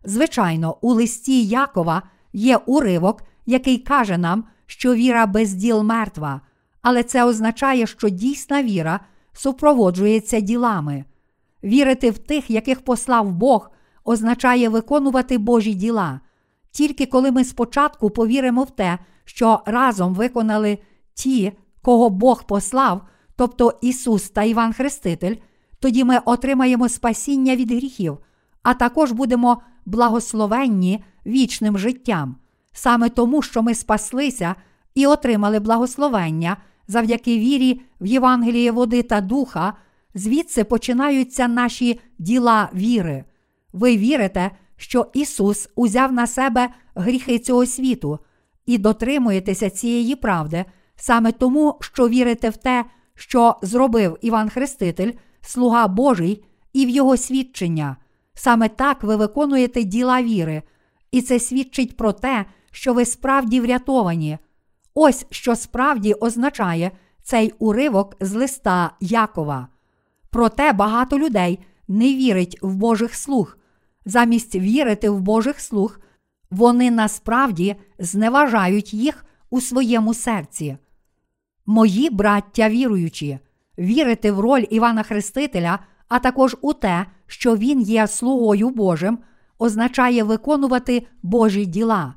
Звичайно, 0.04 0.76
у 0.80 0.92
листі 0.92 1.44
Якова 1.44 2.02
є 2.32 2.56
уривок, 2.56 3.22
який 3.46 3.78
каже 3.78 4.18
нам, 4.18 4.44
що 4.66 4.94
віра 4.94 5.26
без 5.26 5.54
діл 5.54 5.82
мертва, 5.82 6.40
але 6.82 7.02
це 7.02 7.24
означає, 7.24 7.86
що 7.86 8.08
дійсна 8.08 8.62
віра 8.62 9.00
супроводжується 9.32 10.40
ділами. 10.40 11.04
Вірити 11.64 12.10
в 12.10 12.18
тих, 12.18 12.50
яких 12.50 12.84
послав 12.84 13.32
Бог, 13.32 13.70
означає 14.04 14.68
виконувати 14.68 15.38
Божі 15.38 15.74
діла. 15.74 16.20
Тільки 16.70 17.06
коли 17.06 17.30
ми 17.30 17.44
спочатку 17.44 18.10
повіримо 18.10 18.62
в 18.62 18.70
те, 18.70 18.98
що 19.24 19.60
разом 19.66 20.14
виконали 20.14 20.78
ті, 21.14 21.52
кого 21.82 22.10
Бог 22.10 22.44
послав, 22.44 23.02
тобто 23.36 23.78
Ісус 23.80 24.30
та 24.30 24.42
Іван 24.42 24.72
Хреститель, 24.72 25.36
тоді 25.80 26.04
ми 26.04 26.18
отримаємо 26.24 26.88
спасіння 26.88 27.56
від 27.56 27.70
гріхів, 27.72 28.18
а 28.62 28.74
також 28.74 29.12
будемо 29.12 29.62
благословенні 29.86 31.04
вічним 31.26 31.78
життям, 31.78 32.36
саме 32.72 33.08
тому, 33.08 33.42
що 33.42 33.62
ми 33.62 33.74
спаслися 33.74 34.54
і 34.94 35.06
отримали 35.06 35.60
благословення 35.60 36.56
завдяки 36.88 37.38
вірі 37.38 37.80
в 38.00 38.06
Євангеліє 38.06 38.72
води 38.72 39.02
та 39.02 39.20
духа, 39.20 39.74
звідси 40.14 40.64
починаються 40.64 41.48
наші 41.48 42.00
діла 42.18 42.70
віри. 42.74 43.24
Ви 43.72 43.96
вірите, 43.96 44.50
що 44.76 45.06
Ісус 45.14 45.68
узяв 45.74 46.12
на 46.12 46.26
себе 46.26 46.68
гріхи 46.94 47.38
цього 47.38 47.66
світу 47.66 48.18
і 48.66 48.78
дотримуєтеся 48.78 49.70
цієї 49.70 50.16
правди, 50.16 50.64
саме 50.96 51.32
тому, 51.32 51.76
що 51.80 52.08
вірите 52.08 52.50
в 52.50 52.56
те, 52.56 52.84
що 53.14 53.56
зробив 53.62 54.18
Іван 54.20 54.48
Хреститель, 54.48 55.12
слуга 55.48 55.88
Божий, 55.88 56.44
і 56.72 56.86
в 56.86 56.88
Його 56.88 57.16
свідчення. 57.16 57.96
Саме 58.34 58.68
так 58.68 59.02
ви 59.02 59.16
виконуєте 59.16 59.84
діла 59.84 60.22
віри, 60.22 60.62
і 61.12 61.22
це 61.22 61.40
свідчить 61.40 61.96
про 61.96 62.12
те, 62.12 62.44
що 62.70 62.94
ви 62.94 63.04
справді 63.04 63.60
врятовані. 63.60 64.38
Ось 64.94 65.26
що 65.30 65.56
справді 65.56 66.14
означає 66.14 66.90
цей 67.22 67.54
уривок 67.58 68.16
з 68.20 68.34
листа 68.34 68.90
Якова. 69.00 69.68
Проте 70.30 70.72
багато 70.72 71.18
людей 71.18 71.58
не 71.88 72.14
вірить 72.14 72.58
в 72.62 72.74
Божих 72.74 73.14
слуг. 73.14 73.58
Замість 74.04 74.54
вірити 74.54 75.10
в 75.10 75.20
Божих 75.20 75.60
слуг, 75.60 75.98
вони 76.50 76.90
насправді 76.90 77.76
зневажають 77.98 78.94
їх 78.94 79.24
у 79.50 79.60
своєму 79.60 80.14
серці. 80.14 80.76
Мої 81.66 82.10
браття 82.10 82.68
віруючі, 82.68 83.38
вірити 83.78 84.32
в 84.32 84.40
роль 84.40 84.64
Івана 84.70 85.02
Хрестителя, 85.02 85.78
а 86.08 86.18
також 86.18 86.56
у 86.60 86.72
те, 86.72 87.06
що 87.26 87.56
Він 87.56 87.80
є 87.80 88.06
слугою 88.06 88.70
Божим, 88.70 89.18
означає 89.58 90.22
виконувати 90.22 91.06
Божі 91.22 91.66
діла. 91.66 92.14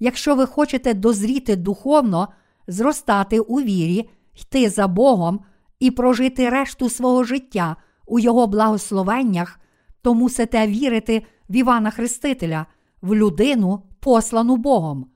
Якщо 0.00 0.34
ви 0.34 0.46
хочете 0.46 0.94
дозріти 0.94 1.56
духовно, 1.56 2.28
зростати 2.66 3.40
у 3.40 3.60
вірі, 3.60 4.10
йти 4.34 4.68
за 4.68 4.88
Богом 4.88 5.40
і 5.80 5.90
прожити 5.90 6.50
решту 6.50 6.90
свого 6.90 7.24
життя 7.24 7.76
у 8.06 8.18
Його 8.18 8.46
благословеннях, 8.46 9.60
то 10.02 10.14
мусите 10.14 10.66
вірити 10.66 11.26
в 11.48 11.56
Івана 11.56 11.90
Хрестителя, 11.90 12.66
в 13.02 13.14
людину, 13.14 13.82
послану 14.00 14.56
Богом. 14.56 15.06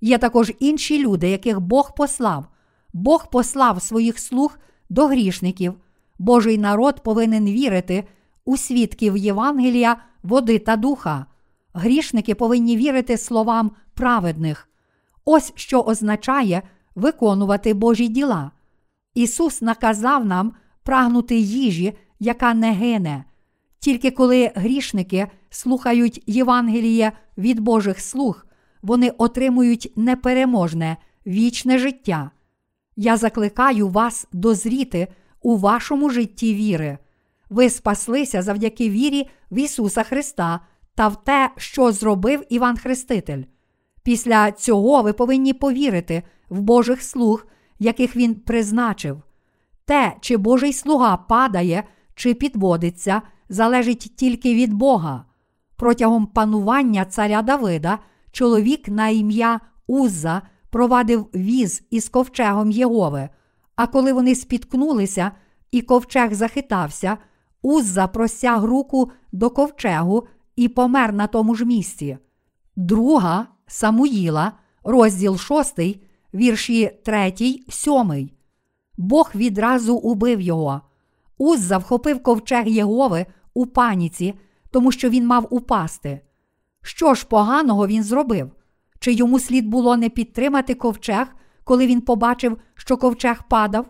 Є 0.00 0.18
також 0.18 0.52
інші 0.58 1.02
люди, 1.02 1.28
яких 1.28 1.60
Бог 1.60 1.94
послав. 1.94 2.46
Бог 2.92 3.30
послав 3.30 3.82
своїх 3.82 4.18
слуг 4.18 4.58
до 4.90 5.06
грішників. 5.06 5.74
Божий 6.18 6.58
народ 6.58 7.02
повинен 7.02 7.46
вірити 7.46 8.04
у 8.44 8.56
свідків 8.56 9.16
Євангелія, 9.16 9.96
води 10.22 10.58
та 10.58 10.76
духа. 10.76 11.26
Грішники 11.74 12.34
повинні 12.34 12.76
вірити 12.76 13.18
словам 13.18 13.70
праведних. 13.94 14.68
Ось 15.24 15.52
що 15.54 15.80
означає 15.80 16.62
виконувати 16.94 17.74
Божі 17.74 18.08
діла. 18.08 18.50
Ісус 19.14 19.62
наказав 19.62 20.24
нам 20.24 20.52
прагнути 20.82 21.36
їжі, 21.36 21.92
яка 22.20 22.54
не 22.54 22.72
гине. 22.72 23.24
Тільки 23.78 24.10
коли 24.10 24.52
грішники 24.54 25.26
слухають 25.50 26.22
Євангеліє 26.26 27.12
від 27.38 27.60
Божих 27.60 28.00
слуг, 28.00 28.46
вони 28.82 29.10
отримують 29.10 29.92
непереможне 29.96 30.96
вічне 31.26 31.78
життя. 31.78 32.30
Я 32.96 33.16
закликаю 33.16 33.88
вас 33.88 34.26
дозріти 34.32 35.08
у 35.42 35.56
вашому 35.56 36.10
житті 36.10 36.54
віри. 36.54 36.98
Ви 37.50 37.70
спаслися 37.70 38.42
завдяки 38.42 38.90
вірі 38.90 39.28
в 39.50 39.58
Ісуса 39.58 40.02
Христа 40.02 40.60
та 40.94 41.08
в 41.08 41.24
те, 41.24 41.50
що 41.56 41.92
зробив 41.92 42.44
Іван 42.48 42.76
Хреститель. 42.76 43.42
Після 44.02 44.52
цього 44.52 45.02
ви 45.02 45.12
повинні 45.12 45.52
повірити 45.52 46.22
в 46.48 46.60
Божих 46.60 47.02
слуг, 47.02 47.46
яких 47.78 48.16
Він 48.16 48.34
призначив. 48.34 49.22
Те, 49.84 50.16
чи 50.20 50.36
Божий 50.36 50.72
слуга 50.72 51.16
падає 51.16 51.84
чи 52.14 52.34
підводиться, 52.34 53.22
залежить 53.48 54.12
тільки 54.16 54.54
від 54.54 54.74
Бога. 54.74 55.24
Протягом 55.76 56.26
панування 56.26 57.04
царя 57.04 57.42
Давида 57.42 57.98
чоловік 58.32 58.88
на 58.88 59.08
ім'я 59.08 59.60
Узза 59.86 60.42
провадив 60.70 61.26
віз 61.34 61.82
із 61.90 62.08
ковчегом 62.08 62.70
Єгови, 62.70 63.28
а 63.76 63.86
коли 63.86 64.12
вони 64.12 64.34
спіткнулися 64.34 65.32
і 65.70 65.82
ковчег 65.82 66.34
захитався, 66.34 67.18
Узза 67.62 68.06
простяг 68.06 68.64
руку 68.64 69.10
до 69.32 69.50
ковчегу 69.50 70.26
і 70.56 70.68
помер 70.68 71.12
на 71.12 71.26
тому 71.26 71.54
ж 71.54 71.64
місці. 71.64 72.18
Друга 72.76 73.46
Самуїла, 73.66 74.52
розділ 74.84 75.38
6, 75.38 75.80
вірші 76.34 76.90
3, 77.04 77.34
7. 77.68 78.30
Бог 78.96 79.30
відразу 79.34 79.96
убив 79.96 80.40
його. 80.40 80.80
Узза 81.38 81.78
вхопив 81.78 82.22
ковчег 82.22 82.68
Єгови 82.68 83.26
у 83.54 83.66
паніці, 83.66 84.34
тому 84.70 84.92
що 84.92 85.10
він 85.10 85.26
мав 85.26 85.46
упасти. 85.50 86.20
Що 86.82 87.14
ж 87.14 87.26
поганого 87.26 87.86
він 87.86 88.02
зробив? 88.02 88.50
Чи 89.00 89.12
йому 89.12 89.38
слід 89.38 89.68
було 89.68 89.96
не 89.96 90.08
підтримати 90.08 90.74
ковчег, 90.74 91.26
коли 91.64 91.86
він 91.86 92.00
побачив, 92.00 92.58
що 92.74 92.96
ковчег 92.96 93.42
падав? 93.48 93.86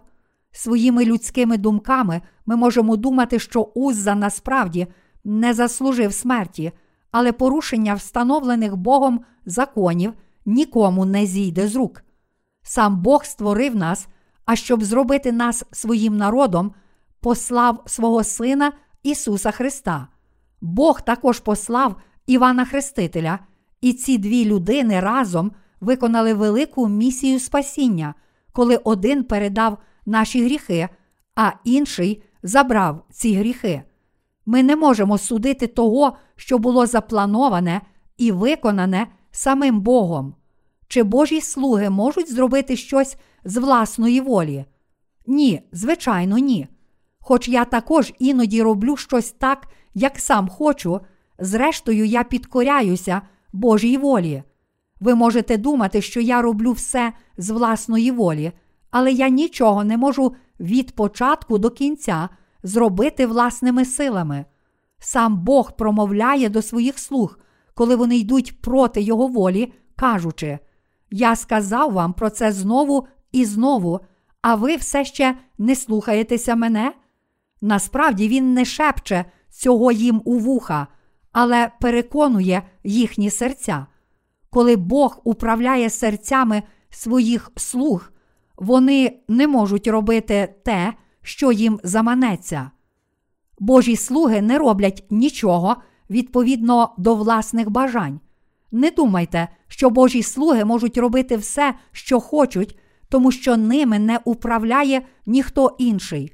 Своїми 0.52 1.04
людськими 1.04 1.56
думками 1.56 2.20
ми 2.46 2.56
можемо 2.56 2.96
думати, 2.96 3.38
що 3.38 3.62
Узза 3.62 4.14
насправді 4.14 4.86
не 5.24 5.54
заслужив 5.54 6.14
смерті, 6.14 6.72
але 7.10 7.32
порушення 7.32 7.94
встановлених 7.94 8.76
Богом 8.76 9.20
законів 9.46 10.12
нікому 10.46 11.04
не 11.04 11.26
зійде 11.26 11.68
з 11.68 11.76
рук. 11.76 12.02
Сам 12.62 13.02
Бог 13.02 13.24
створив 13.24 13.76
нас, 13.76 14.08
а 14.44 14.56
щоб 14.56 14.84
зробити 14.84 15.32
нас 15.32 15.64
своїм 15.72 16.16
народом, 16.16 16.72
послав 17.20 17.82
свого 17.86 18.24
Сина 18.24 18.72
Ісуса 19.02 19.50
Христа. 19.50 20.08
Бог 20.60 21.00
також 21.00 21.40
послав 21.40 21.96
Івана 22.26 22.64
Хрестителя, 22.64 23.38
і 23.80 23.92
ці 23.92 24.18
дві 24.18 24.44
людини 24.44 25.00
разом 25.00 25.52
виконали 25.80 26.34
велику 26.34 26.88
місію 26.88 27.40
спасіння, 27.40 28.14
коли 28.52 28.76
один 28.76 29.24
передав 29.24 29.78
наші 30.06 30.44
гріхи, 30.44 30.88
а 31.36 31.52
інший 31.64 32.22
забрав 32.42 33.04
ці 33.10 33.34
гріхи. 33.34 33.82
Ми 34.46 34.62
не 34.62 34.76
можемо 34.76 35.18
судити 35.18 35.66
того, 35.66 36.16
що 36.36 36.58
було 36.58 36.86
заплановане 36.86 37.80
і 38.16 38.32
виконане 38.32 39.06
самим 39.30 39.80
Богом. 39.80 40.34
Чи 40.88 41.02
Божі 41.02 41.40
слуги 41.40 41.90
можуть 41.90 42.32
зробити 42.32 42.76
щось 42.76 43.16
з 43.44 43.56
власної 43.56 44.20
волі? 44.20 44.64
Ні, 45.26 45.62
звичайно, 45.72 46.38
ні. 46.38 46.68
Хоч 47.20 47.48
я 47.48 47.64
також 47.64 48.12
іноді 48.18 48.62
роблю 48.62 48.96
щось 48.96 49.30
так, 49.30 49.68
як 49.94 50.18
сам 50.18 50.48
хочу, 50.48 51.00
зрештою, 51.38 52.04
я 52.04 52.24
підкоряюся 52.24 53.22
Божій 53.52 53.96
волі. 53.96 54.42
Ви 55.00 55.14
можете 55.14 55.56
думати, 55.56 56.02
що 56.02 56.20
я 56.20 56.42
роблю 56.42 56.72
все 56.72 57.12
з 57.36 57.50
власної 57.50 58.10
волі, 58.10 58.52
але 58.90 59.12
я 59.12 59.28
нічого 59.28 59.84
не 59.84 59.96
можу 59.96 60.34
від 60.60 60.94
початку 60.94 61.58
до 61.58 61.70
кінця 61.70 62.28
зробити 62.62 63.26
власними 63.26 63.84
силами. 63.84 64.44
Сам 64.98 65.36
Бог 65.44 65.76
промовляє 65.76 66.48
до 66.48 66.62
своїх 66.62 66.98
слуг, 66.98 67.38
коли 67.74 67.96
вони 67.96 68.16
йдуть 68.16 68.60
проти 68.60 69.00
Його 69.00 69.28
волі, 69.28 69.72
кажучи: 69.96 70.58
Я 71.10 71.36
сказав 71.36 71.92
вам 71.92 72.12
про 72.12 72.30
це 72.30 72.52
знову 72.52 73.06
і 73.32 73.44
знову, 73.44 74.00
а 74.42 74.54
ви 74.54 74.76
все 74.76 75.04
ще 75.04 75.38
не 75.58 75.76
слухаєтеся 75.76 76.56
мене? 76.56 76.92
Насправді 77.62 78.28
він 78.28 78.54
не 78.54 78.64
шепче 78.64 79.24
цього 79.50 79.92
їм 79.92 80.22
у 80.24 80.38
вуха, 80.38 80.86
але 81.32 81.70
переконує 81.80 82.62
їхні 82.84 83.30
серця. 83.30 83.86
Коли 84.50 84.76
Бог 84.76 85.20
управляє 85.24 85.90
серцями 85.90 86.62
своїх 86.90 87.50
слуг, 87.56 88.12
вони 88.56 89.20
не 89.28 89.48
можуть 89.48 89.86
робити 89.86 90.54
те, 90.64 90.94
що 91.22 91.52
їм 91.52 91.80
заманеться. 91.84 92.70
Божі 93.58 93.96
слуги 93.96 94.42
не 94.42 94.58
роблять 94.58 95.04
нічого 95.10 95.76
відповідно 96.10 96.94
до 96.98 97.14
власних 97.14 97.70
бажань. 97.70 98.20
Не 98.72 98.90
думайте, 98.90 99.48
що 99.68 99.90
Божі 99.90 100.22
слуги 100.22 100.64
можуть 100.64 100.98
робити 100.98 101.36
все, 101.36 101.74
що 101.92 102.20
хочуть, 102.20 102.78
тому 103.08 103.32
що 103.32 103.56
ними 103.56 103.98
не 103.98 104.20
управляє 104.24 105.02
ніхто 105.26 105.76
інший. 105.78 106.32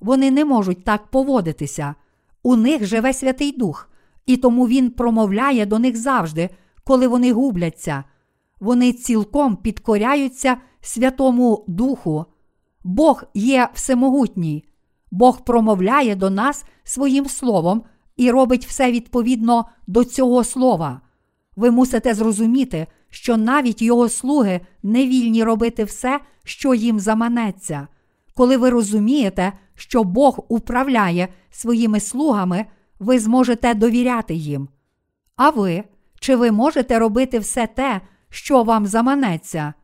Вони 0.00 0.30
не 0.30 0.44
можуть 0.44 0.84
так 0.84 1.06
поводитися. 1.06 1.94
У 2.42 2.56
них 2.56 2.86
живе 2.86 3.12
Святий 3.12 3.52
Дух, 3.52 3.90
і 4.28 4.36
тому 4.36 4.68
Він 4.68 4.90
промовляє 4.90 5.66
до 5.66 5.78
них 5.78 5.96
завжди, 5.96 6.50
коли 6.84 7.08
вони 7.08 7.32
губляться. 7.32 8.04
Вони 8.60 8.92
цілком 8.92 9.56
підкоряються 9.56 10.56
Святому 10.80 11.64
Духу. 11.68 12.24
Бог 12.84 13.24
є 13.34 13.68
всемогутній, 13.74 14.64
Бог 15.10 15.44
промовляє 15.44 16.14
до 16.14 16.30
нас 16.30 16.64
своїм 16.84 17.26
словом 17.26 17.82
і 18.16 18.30
робить 18.30 18.66
все 18.66 18.92
відповідно 18.92 19.64
до 19.86 20.04
цього 20.04 20.44
слова. 20.44 21.00
Ви 21.56 21.70
мусите 21.70 22.14
зрозуміти, 22.14 22.86
що 23.10 23.36
навіть 23.36 23.82
його 23.82 24.08
слуги 24.08 24.60
не 24.82 25.06
вільні 25.06 25.44
робити 25.44 25.84
все, 25.84 26.20
що 26.44 26.74
їм 26.74 27.00
заманеться. 27.00 27.88
Коли 28.34 28.56
ви 28.56 28.70
розумієте, 28.70 29.52
що 29.74 30.04
Бог 30.04 30.44
управляє 30.48 31.28
своїми 31.50 32.00
слугами, 32.00 32.66
ви 32.98 33.18
зможете 33.18 33.74
довіряти 33.74 34.34
їм. 34.34 34.68
А 35.36 35.50
ви, 35.50 35.84
чи 36.20 36.36
ви 36.36 36.50
можете 36.50 36.98
робити 36.98 37.38
все 37.38 37.66
те, 37.66 38.00
що 38.30 38.62
вам 38.62 38.86
заманеться? 38.86 39.74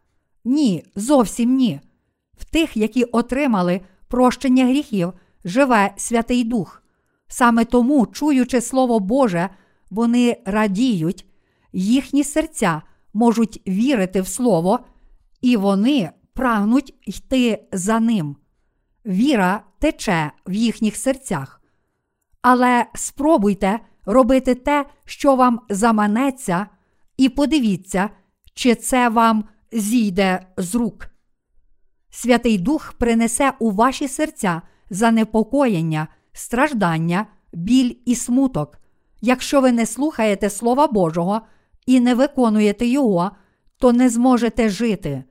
Ні, 0.45 0.85
зовсім 0.97 1.57
ні. 1.57 1.81
В 2.39 2.45
тих, 2.45 2.77
які 2.77 3.05
отримали 3.05 3.81
прощення 4.09 4.65
гріхів, 4.65 5.13
живе 5.45 5.95
Святий 5.97 6.45
Дух. 6.45 6.83
Саме 7.29 7.65
тому, 7.65 8.07
чуючи 8.07 8.61
Слово 8.61 9.01
Боже, 9.01 9.49
вони 9.91 10.37
радіють, 10.45 11.27
їхні 11.73 12.25
серця 12.25 12.83
можуть 13.15 13.63
вірити 13.69 14.21
в 14.21 14.27
Слово, 14.27 14.79
і 15.41 15.57
вони 15.57 16.11
прагнуть 16.33 16.95
йти 17.07 17.65
за 17.73 18.01
ним. 18.01 18.37
Віра 19.07 19.65
тече 19.79 20.31
в 20.47 20.53
їхніх 20.53 20.97
серцях. 20.97 21.61
Але 22.45 22.87
спробуйте 22.95 23.81
робити 24.07 24.55
те, 24.55 24.87
що 25.05 25.35
вам 25.35 25.61
заманеться, 25.69 26.67
і 27.17 27.29
подивіться, 27.29 28.11
чи 28.55 28.75
це 28.75 29.09
вам 29.09 29.45
зійде 29.73 30.47
з 30.57 30.75
рук. 30.75 31.07
Святий 32.11 32.59
Дух 32.59 32.93
принесе 32.99 33.53
у 33.59 33.71
ваші 33.71 34.09
серця 34.09 34.63
занепокоєння, 34.91 36.09
страждання, 36.33 37.27
біль 37.53 37.95
і 38.05 38.15
смуток. 38.15 38.79
Якщо 39.21 39.61
ви 39.61 39.73
не 39.73 39.87
слухаєте 39.87 40.51
Слова 40.51 40.87
Божого 40.87 41.41
і 41.87 42.01
не 42.01 42.15
виконуєте 42.15 42.87
Його, 42.87 43.31
то 43.79 43.93
не 43.93 44.09
зможете 44.09 44.69
жити, 44.69 45.25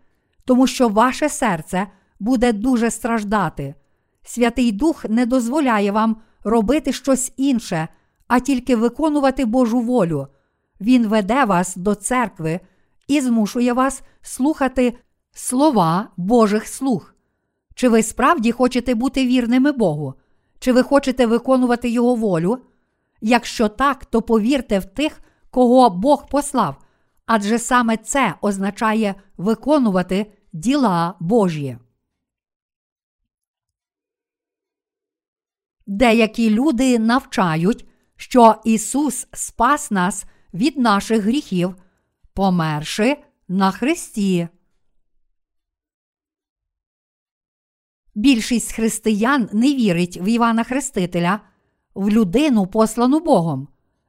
тому 0.46 0.68
що 0.68 0.90
ваше 0.90 1.30
серце 1.30 1.88
буде 2.20 2.54
дуже 2.54 2.92
страждати. 2.92 3.76
Святий 4.24 4.72
Дух 4.72 5.06
не 5.10 5.26
дозволяє 5.26 5.92
вам 5.92 6.22
робити 6.44 6.94
щось 6.94 7.34
інше, 7.38 7.88
а 8.28 8.40
тільки 8.40 8.76
виконувати 8.76 9.46
Божу 9.46 9.80
волю. 9.80 10.28
Він 10.82 11.08
веде 11.08 11.44
вас 11.46 11.76
до 11.76 11.96
церкви 11.96 12.60
і 13.08 13.22
змушує 13.22 13.74
вас 13.74 14.04
слухати 14.22 14.94
слова 15.32 16.10
Божих 16.18 16.68
слуг. 16.68 17.14
Чи 17.76 17.90
ви 17.90 18.04
справді 18.04 18.52
хочете 18.52 18.96
бути 18.96 19.28
вірними 19.28 19.72
Богу? 19.72 20.14
Чи 20.60 20.74
ви 20.74 20.84
хочете 20.84 21.26
виконувати 21.26 21.90
Його 21.90 22.16
волю? 22.16 22.60
Якщо 23.22 23.68
так, 23.68 24.06
то 24.06 24.22
повірте 24.22 24.80
в 24.80 24.86
тих, 24.86 25.22
кого 25.52 25.90
Бог 25.90 26.30
послав, 26.30 26.76
адже 27.26 27.60
саме 27.60 27.98
це 27.98 28.34
означає 28.42 29.16
виконувати 29.38 30.32
діла 30.54 31.14
Божі. 31.20 31.78
Деякі 35.88 36.50
люди 36.50 37.00
навчають, 37.00 37.86
що 38.16 38.56
Ісус 38.64 39.28
спас 39.34 39.92
нас 39.92 40.26
від 40.54 40.78
наших 40.78 41.24
гріхів, 41.24 41.76
померши 42.34 43.18
на 43.48 43.72
Христі. 43.72 44.48
Більшість 48.16 48.74
християн 48.74 49.50
не 49.54 49.74
вірить 49.74 50.18
в 50.22 50.26
Івана 50.28 50.64
Хрестителя, 50.64 51.40
в 51.96 52.10
людину, 52.10 52.68
послану 52.68 53.20
Богом. 53.20 53.68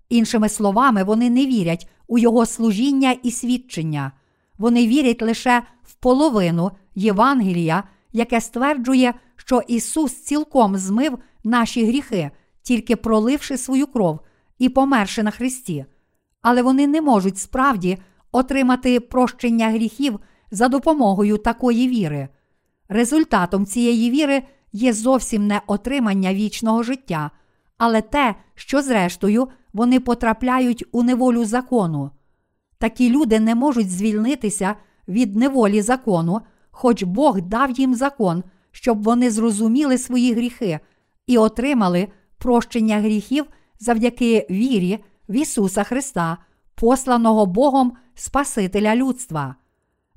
Іншими 0.09 0.49
словами, 0.49 1.05
вони 1.05 1.31
не 1.31 1.47
вірять 1.47 1.89
у 2.07 2.19
Його 2.19 2.47
служіння 2.47 3.17
і 3.23 3.31
свідчення. 3.31 4.13
Вони 4.59 4.87
вірять 4.87 5.23
лише 5.23 5.63
в 5.83 5.95
половину 5.95 6.71
Євангелія, 6.95 7.85
яке 8.13 8.41
стверджує, 8.41 9.15
що 9.37 9.63
Ісус 9.69 10.15
цілком 10.15 10.77
змив 10.77 11.19
наші 11.45 11.87
гріхи, 11.87 12.31
тільки 12.63 12.97
проливши 12.97 13.57
свою 13.57 13.87
кров 13.87 14.21
і 14.59 14.69
померши 14.69 15.23
на 15.23 15.31
Христі. 15.31 15.85
Але 16.43 16.63
вони 16.63 16.87
не 16.87 17.01
можуть 17.01 17.39
справді 17.39 17.99
отримати 18.33 19.01
прощення 19.01 19.71
гріхів 19.71 20.21
за 20.51 20.69
допомогою 20.69 21.39
такої 21.39 21.89
віри. 21.89 22.29
Результатом 22.89 23.67
цієї 23.67 24.11
віри 24.11 24.43
є 24.73 24.93
зовсім 24.93 25.47
не 25.47 25.61
отримання 25.67 26.35
вічного 26.35 26.83
життя, 26.83 27.31
але 27.79 28.03
те, 28.03 28.35
що, 28.55 28.83
зрештою, 28.83 29.49
вони 29.73 30.01
потрапляють 30.01 30.85
у 30.93 31.03
неволю 31.03 31.45
закону. 31.45 32.11
Такі 32.79 33.11
люди 33.11 33.41
не 33.41 33.55
можуть 33.55 33.91
звільнитися 33.91 34.75
від 35.09 35.37
неволі 35.37 35.83
закону, 35.83 36.41
хоч 36.71 37.03
Бог 37.03 37.41
дав 37.41 37.71
їм 37.71 37.95
закон, 37.95 38.45
щоб 38.71 39.03
вони 39.03 39.31
зрозуміли 39.31 39.99
свої 39.99 40.35
гріхи 40.35 40.81
і 41.27 41.39
отримали 41.39 42.09
прощення 42.39 43.01
гріхів 43.01 43.45
завдяки 43.81 44.47
вірі 44.51 44.99
в 45.29 45.37
Ісуса 45.37 45.85
Христа, 45.85 46.39
посланого 46.75 47.47
Богом 47.47 47.93
Спасителя 48.15 48.97
людства. 48.97 49.55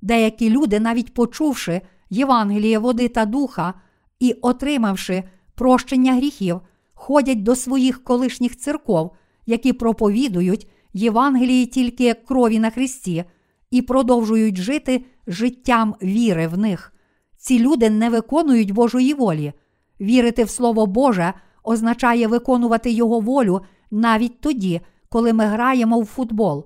Деякі 0.01 0.49
люди, 0.49 0.79
навіть 0.79 1.13
почувши 1.13 1.81
Євангеліє 2.09 2.79
води 2.79 3.07
та 3.07 3.25
духа 3.25 3.73
і 4.19 4.33
отримавши 4.33 5.23
прощення 5.55 6.13
гріхів, 6.13 6.61
ходять 6.93 7.43
до 7.43 7.55
своїх 7.55 8.03
колишніх 8.03 8.57
церков, 8.57 9.11
які 9.45 9.73
проповідують 9.73 10.67
Євангелії 10.93 11.65
тільки 11.65 12.13
крові 12.13 12.59
на 12.59 12.69
Христі, 12.69 13.23
і 13.71 13.81
продовжують 13.81 14.57
жити 14.57 15.05
життям 15.27 15.95
віри 16.03 16.47
в 16.47 16.57
них. 16.57 16.93
Ці 17.37 17.59
люди 17.59 17.89
не 17.89 18.09
виконують 18.09 18.71
Божої 18.71 19.13
волі. 19.13 19.53
Вірити 20.01 20.43
в 20.43 20.49
Слово 20.49 20.85
Боже 20.85 21.33
означає 21.63 22.27
виконувати 22.27 22.91
Його 22.91 23.19
волю 23.19 23.61
навіть 23.91 24.41
тоді, 24.41 24.81
коли 25.09 25.33
ми 25.33 25.45
граємо 25.45 25.99
в 25.99 26.05
футбол. 26.05 26.65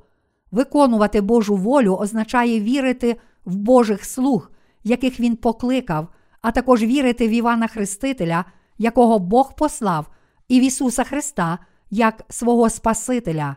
Виконувати 0.52 1.22
Божу 1.22 1.56
волю 1.56 1.96
означає 1.96 2.60
вірити 2.60 3.16
в 3.46 3.56
Божих 3.56 4.06
слуг, 4.06 4.52
яких 4.84 5.20
Він 5.20 5.36
покликав, 5.36 6.08
а 6.42 6.52
також 6.52 6.84
вірити 6.84 7.28
в 7.28 7.32
Івана 7.32 7.68
Хрестителя, 7.68 8.46
якого 8.78 9.20
Бог 9.20 9.56
послав, 9.56 10.10
і 10.48 10.60
в 10.60 10.64
Ісуса 10.64 11.04
Христа 11.04 11.60
як 11.92 12.24
свого 12.30 12.70
Спасителя. 12.70 13.56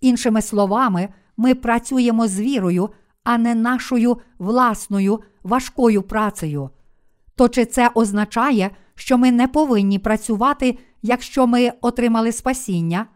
Іншими 0.00 0.42
словами, 0.42 1.08
ми 1.36 1.54
працюємо 1.54 2.26
з 2.28 2.40
вірою, 2.40 2.90
а 3.24 3.38
не 3.38 3.54
нашою 3.54 4.18
власною 4.38 5.20
важкою 5.42 6.02
працею. 6.02 6.70
То 7.36 7.48
чи 7.48 7.64
це 7.64 7.90
означає, 7.94 8.70
що 8.98 9.18
ми 9.18 9.32
не 9.32 9.48
повинні 9.48 9.98
працювати, 9.98 10.78
якщо 11.02 11.46
ми 11.46 11.72
отримали 11.80 12.32
спасіння? 12.32 13.06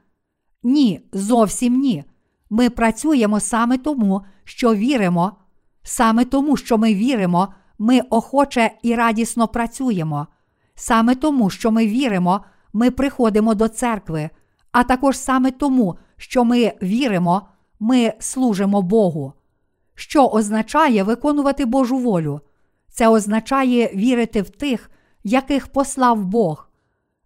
Ні, 0.62 1.01
зовсім 1.12 1.80
ні. 1.80 2.05
Ми 2.51 2.70
працюємо 2.70 3.41
саме 3.41 3.78
тому, 3.78 4.22
що 4.45 4.74
віримо, 4.74 5.33
саме 5.83 6.24
тому, 6.24 6.57
що 6.57 6.78
ми 6.78 6.95
віримо, 6.95 7.49
ми 7.78 8.01
охоче 8.01 8.70
і 8.83 8.95
радісно 8.95 9.49
працюємо. 9.49 10.26
Саме 10.74 11.14
тому, 11.14 11.51
що 11.51 11.70
ми 11.70 11.87
віримо, 11.87 12.41
ми 12.72 12.91
приходимо 12.91 13.55
до 13.55 13.68
церкви, 13.68 14.30
а 14.72 14.85
також 14.85 15.18
саме 15.18 15.51
тому, 15.51 15.99
що 16.16 16.45
ми 16.45 16.72
віримо, 16.83 17.49
ми 17.80 18.12
служимо 18.18 18.83
Богу. 18.83 19.33
Що 19.95 20.26
означає 20.26 21.03
виконувати 21.03 21.64
Божу 21.64 21.99
волю? 21.99 22.41
Це 22.89 23.09
означає 23.09 23.91
вірити 23.95 24.43
в 24.43 24.51
тих, 24.51 24.91
яких 25.25 25.68
послав 25.68 26.25
Бог. 26.25 26.68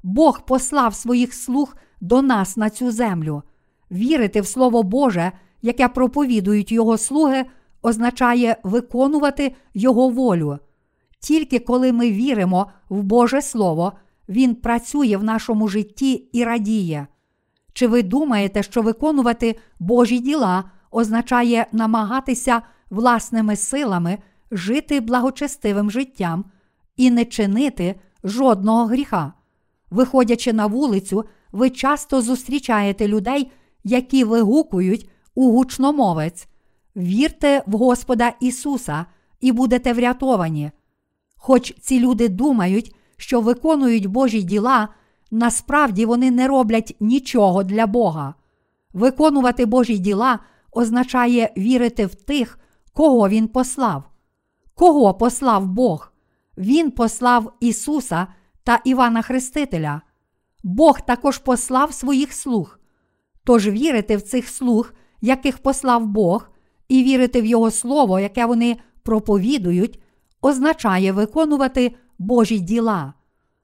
Бог 0.03 0.47
послав 0.47 0.95
своїх 0.95 1.35
слуг 1.35 1.77
до 2.01 2.23
нас 2.23 2.57
на 2.57 2.71
цю 2.71 2.91
землю. 2.91 3.43
Вірити 3.91 4.41
в 4.41 4.47
Слово 4.47 4.83
Боже, 4.83 5.33
яке 5.63 5.89
проповідують 5.89 6.73
Його 6.73 6.99
слуги, 6.99 7.45
означає 7.83 8.57
виконувати 8.63 9.55
Його 9.75 10.09
волю. 10.09 10.59
Тільки 11.21 11.59
коли 11.59 11.93
ми 11.93 12.11
віримо 12.11 12.67
в 12.89 13.03
Боже 13.03 13.43
Слово, 13.43 13.93
Він 14.29 14.55
працює 14.55 15.17
в 15.17 15.25
нашому 15.25 15.69
житті 15.69 16.13
і 16.13 16.45
радіє. 16.45 17.07
Чи 17.73 17.87
ви 17.87 18.03
думаєте, 18.03 18.63
що 18.63 18.83
виконувати 18.83 19.59
Божі 19.79 20.19
діла 20.19 20.65
означає 20.91 21.67
намагатися 21.73 22.63
власними 22.91 23.57
силами 23.57 24.19
жити 24.51 25.01
благочестивим 25.01 25.91
життям 25.91 26.45
і 26.97 27.11
не 27.11 27.25
чинити 27.25 27.95
жодного 28.25 28.87
гріха? 28.87 29.33
Виходячи 29.91 30.53
на 30.53 30.67
вулицю, 30.67 31.25
ви 31.53 31.71
часто 31.71 32.23
зустрічаєте 32.23 33.09
людей, 33.09 33.51
які 33.85 34.25
вигукують 34.25 35.11
у 35.35 35.51
гучномовець. 35.51 36.49
Вірте 36.97 37.63
в 37.67 37.77
Господа 37.77 38.33
Ісуса 38.41 39.07
і 39.41 39.53
будете 39.53 39.93
врятовані. 39.93 40.71
Хоч 41.37 41.75
ці 41.81 42.01
люди 42.01 42.29
думають, 42.29 42.97
що 43.17 43.41
виконують 43.41 44.07
Божі 44.07 44.43
діла, 44.43 44.89
насправді 45.31 46.07
вони 46.07 46.31
не 46.31 46.49
роблять 46.49 46.97
нічого 47.01 47.63
для 47.63 47.87
Бога. 47.87 48.35
Виконувати 48.93 49.67
Божі 49.67 49.99
діла 49.99 50.39
означає 50.73 51.53
вірити 51.57 52.07
в 52.07 52.15
тих, 52.15 52.59
кого 52.93 53.29
Він 53.29 53.49
послав. 53.49 54.05
Кого 54.75 55.15
послав 55.15 55.67
Бог? 55.67 56.13
Він 56.59 56.91
послав 56.91 57.53
Ісуса 57.61 58.27
та 58.65 58.81
Івана 58.85 59.23
Хрестителя. 59.23 60.01
Бог 60.63 61.01
також 61.01 61.39
послав 61.39 61.95
своїх 61.95 62.33
слуг. 62.33 62.79
Тож 63.45 63.69
вірити 63.69 64.17
в 64.17 64.23
цих 64.23 64.49
слуг, 64.49 64.93
яких 65.21 65.59
послав 65.59 66.07
Бог, 66.07 66.49
і 66.89 67.03
вірити 67.03 67.41
в 67.43 67.47
Його 67.47 67.71
Слово, 67.71 68.21
яке 68.21 68.47
вони 68.47 68.77
проповідують, 69.03 70.03
означає 70.43 71.13
виконувати 71.13 71.95
Божі 72.19 72.59
діла. 72.59 73.13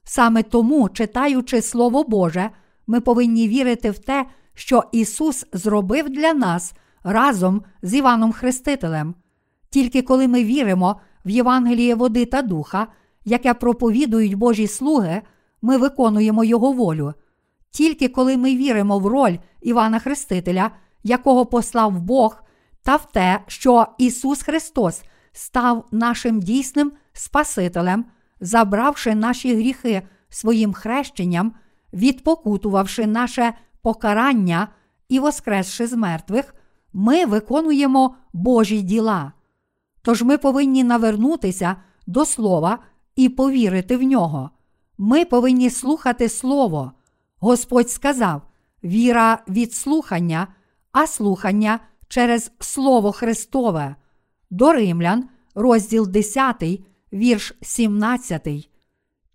Саме 0.04 0.42
тому, 0.42 0.88
читаючи 0.88 1.62
Слово 1.62 2.04
Боже, 2.04 2.50
ми 2.86 3.00
повинні 3.00 3.48
вірити 3.48 3.90
в 3.90 3.98
те, 3.98 4.26
що 4.54 4.84
Ісус 4.92 5.46
зробив 5.52 6.08
для 6.08 6.34
нас 6.34 6.72
разом 7.04 7.62
з 7.82 7.94
Іваном 7.94 8.32
Хрестителем. 8.32 9.14
Тільки 9.70 10.02
коли 10.02 10.28
ми 10.28 10.44
віримо 10.44 11.00
в 11.24 11.30
Євангеліє 11.30 11.94
води 11.94 12.24
та 12.24 12.42
духа, 12.42 12.86
яке 13.24 13.54
проповідують 13.54 14.34
Божі 14.34 14.66
слуги, 14.66 15.22
ми 15.62 15.76
виконуємо 15.76 16.44
Його 16.44 16.72
волю. 16.72 17.14
Тільки 17.70 18.08
коли 18.08 18.36
ми 18.36 18.56
віримо 18.56 18.98
в 18.98 19.06
роль 19.06 19.36
Івана 19.60 19.98
Хрестителя, 19.98 20.70
якого 21.02 21.46
послав 21.46 22.00
Бог, 22.00 22.42
та 22.82 22.96
в 22.96 23.12
те, 23.12 23.40
що 23.46 23.86
Ісус 23.98 24.42
Христос 24.42 25.02
став 25.32 25.86
нашим 25.90 26.40
дійсним 26.40 26.92
Спасителем, 27.12 28.04
забравши 28.40 29.14
наші 29.14 29.54
гріхи 29.54 30.02
своїм 30.28 30.72
хрещенням, 30.72 31.52
відпокутувавши 31.92 33.06
наше 33.06 33.52
покарання 33.82 34.68
і 35.08 35.18
воскресши 35.18 35.86
з 35.86 35.92
мертвих, 35.92 36.54
ми 36.92 37.26
виконуємо 37.26 38.14
Божі 38.32 38.82
діла. 38.82 39.32
Тож 40.02 40.22
ми 40.22 40.38
повинні 40.38 40.84
навернутися 40.84 41.76
до 42.06 42.24
Слова 42.24 42.78
і 43.16 43.28
повірити 43.28 43.96
в 43.96 44.02
нього. 44.02 44.50
Ми 44.98 45.24
повинні 45.24 45.70
слухати 45.70 46.28
Слово. 46.28 46.92
Господь 47.38 47.90
сказав: 47.90 48.42
віра 48.84 49.42
від 49.48 49.74
слухання, 49.74 50.48
а 50.92 51.06
слухання 51.06 51.80
через 52.08 52.52
Слово 52.60 53.12
Христове. 53.12 53.96
До 54.50 54.72
Римлян, 54.72 55.28
розділ 55.54 56.08
10, 56.08 56.64
вірш 57.12 57.54
17. 57.62 58.48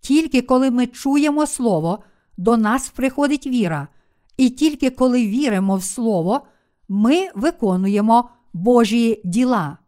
Тільки 0.00 0.42
коли 0.42 0.70
ми 0.70 0.86
чуємо 0.86 1.46
Слово, 1.46 1.98
до 2.36 2.56
нас 2.56 2.88
приходить 2.88 3.46
віра, 3.46 3.88
і 4.36 4.50
тільки 4.50 4.90
коли 4.90 5.26
віримо 5.26 5.76
в 5.76 5.82
Слово, 5.82 6.40
ми 6.88 7.28
виконуємо 7.34 8.30
Божі 8.52 9.20
діла. 9.24 9.78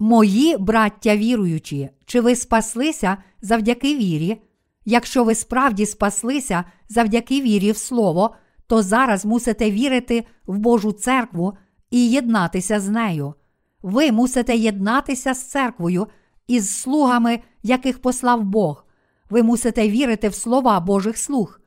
Мої 0.00 0.56
браття 0.56 1.16
віруючі, 1.16 1.90
чи 2.06 2.20
ви 2.20 2.36
спаслися 2.36 3.16
завдяки 3.42 3.96
вірі? 3.96 4.42
Якщо 4.84 5.24
ви 5.24 5.34
справді 5.34 5.86
спаслися 5.86 6.64
завдяки 6.88 7.40
вірі 7.40 7.72
в 7.72 7.76
Слово, 7.76 8.34
то 8.66 8.82
зараз 8.82 9.24
мусите 9.24 9.70
вірити 9.70 10.24
в 10.46 10.58
Божу 10.58 10.92
церкву 10.92 11.52
і 11.90 12.10
єднатися 12.10 12.80
з 12.80 12.88
нею. 12.88 13.34
Ви 13.82 14.12
мусите 14.12 14.56
єднатися 14.56 15.34
з 15.34 15.44
церквою 15.44 16.06
із 16.46 16.80
слугами, 16.80 17.38
яких 17.62 18.02
послав 18.02 18.44
Бог. 18.44 18.84
Ви 19.30 19.42
мусите 19.42 19.88
вірити 19.88 20.28
в 20.28 20.34
слова 20.34 20.80
Божих 20.80 21.18
слуг. 21.18 21.60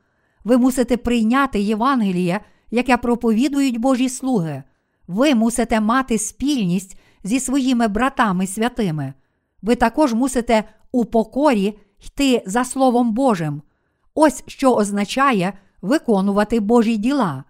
Ви 0.44 0.58
мусите 0.58 0.96
прийняти 0.96 1.60
Євангеліє, 1.60 2.40
яке 2.70 2.96
проповідують 2.96 3.78
Божі 3.78 4.08
слуги. 4.08 4.62
Ви 5.06 5.34
мусите 5.34 5.80
мати 5.80 6.18
спільність 6.18 6.98
зі 7.24 7.40
своїми 7.40 7.88
братами 7.88 8.46
святими. 8.46 9.14
Ви 9.62 9.74
також 9.74 10.14
мусите 10.14 10.64
у 10.92 11.04
покорі 11.04 11.78
йти 12.06 12.42
за 12.46 12.64
Словом 12.64 13.12
Божим. 13.12 13.62
Ось 14.14 14.44
що 14.46 14.74
означає 14.74 15.52
виконувати 15.82 16.60
Божі 16.60 16.96
діла. 16.96 17.44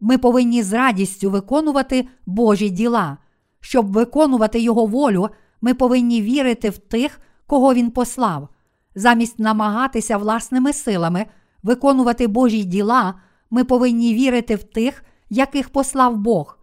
Ми 0.00 0.18
повинні 0.18 0.62
з 0.62 0.72
радістю 0.72 1.30
виконувати 1.30 2.08
Божі 2.26 2.70
діла. 2.70 3.16
Щоб 3.60 3.92
виконувати 3.92 4.60
Його 4.60 4.86
волю, 4.86 5.28
ми 5.60 5.74
повинні 5.74 6.22
вірити 6.22 6.70
в 6.70 6.78
тих, 6.78 7.20
кого 7.46 7.74
Він 7.74 7.90
послав. 7.90 8.48
Замість 8.94 9.38
намагатися 9.38 10.16
власними 10.16 10.72
силами 10.72 11.26
виконувати 11.62 12.26
Божі 12.26 12.64
діла, 12.64 13.14
ми 13.50 13.64
повинні 13.64 14.14
вірити 14.14 14.56
в 14.56 14.62
тих, 14.62 15.04
яких 15.30 15.68
послав 15.68 16.16
Бог. 16.16 16.58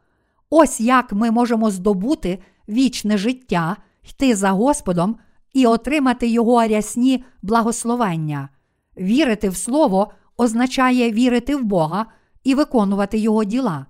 Ось 0.50 0.80
як 0.80 1.14
ми 1.14 1.32
можемо 1.32 1.72
здобути 1.72 2.40
вічне 2.70 3.18
життя, 3.18 3.78
йти 4.10 4.36
за 4.36 4.52
Господом 4.52 5.16
і 5.54 5.66
отримати 5.66 6.28
Його 6.28 6.68
рясні 6.68 7.24
благословення. 7.42 8.50
Вірити 8.98 9.50
в 9.50 9.56
Слово 9.56 10.12
означає 10.38 11.12
вірити 11.12 11.56
в 11.56 11.64
Бога 11.64 12.06
і 12.44 12.56
виконувати 12.56 13.18
Його 13.18 13.44
діла. 13.44 13.86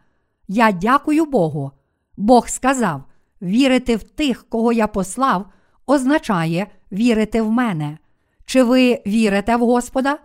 Я 0.47 0.72
дякую 0.72 1.26
Богу. 1.26 1.72
Бог 2.18 2.49
сказав: 2.49 3.03
вірити 3.41 3.95
в 3.95 4.03
тих, 4.03 4.45
кого 4.49 4.74
я 4.74 4.88
послав, 4.88 5.45
означає 5.86 6.68
вірити 6.91 7.41
в 7.41 7.51
мене. 7.51 7.97
Чи 8.45 8.64
ви 8.64 9.01
вірите 9.07 9.55
в 9.55 9.60
Господа? 9.60 10.18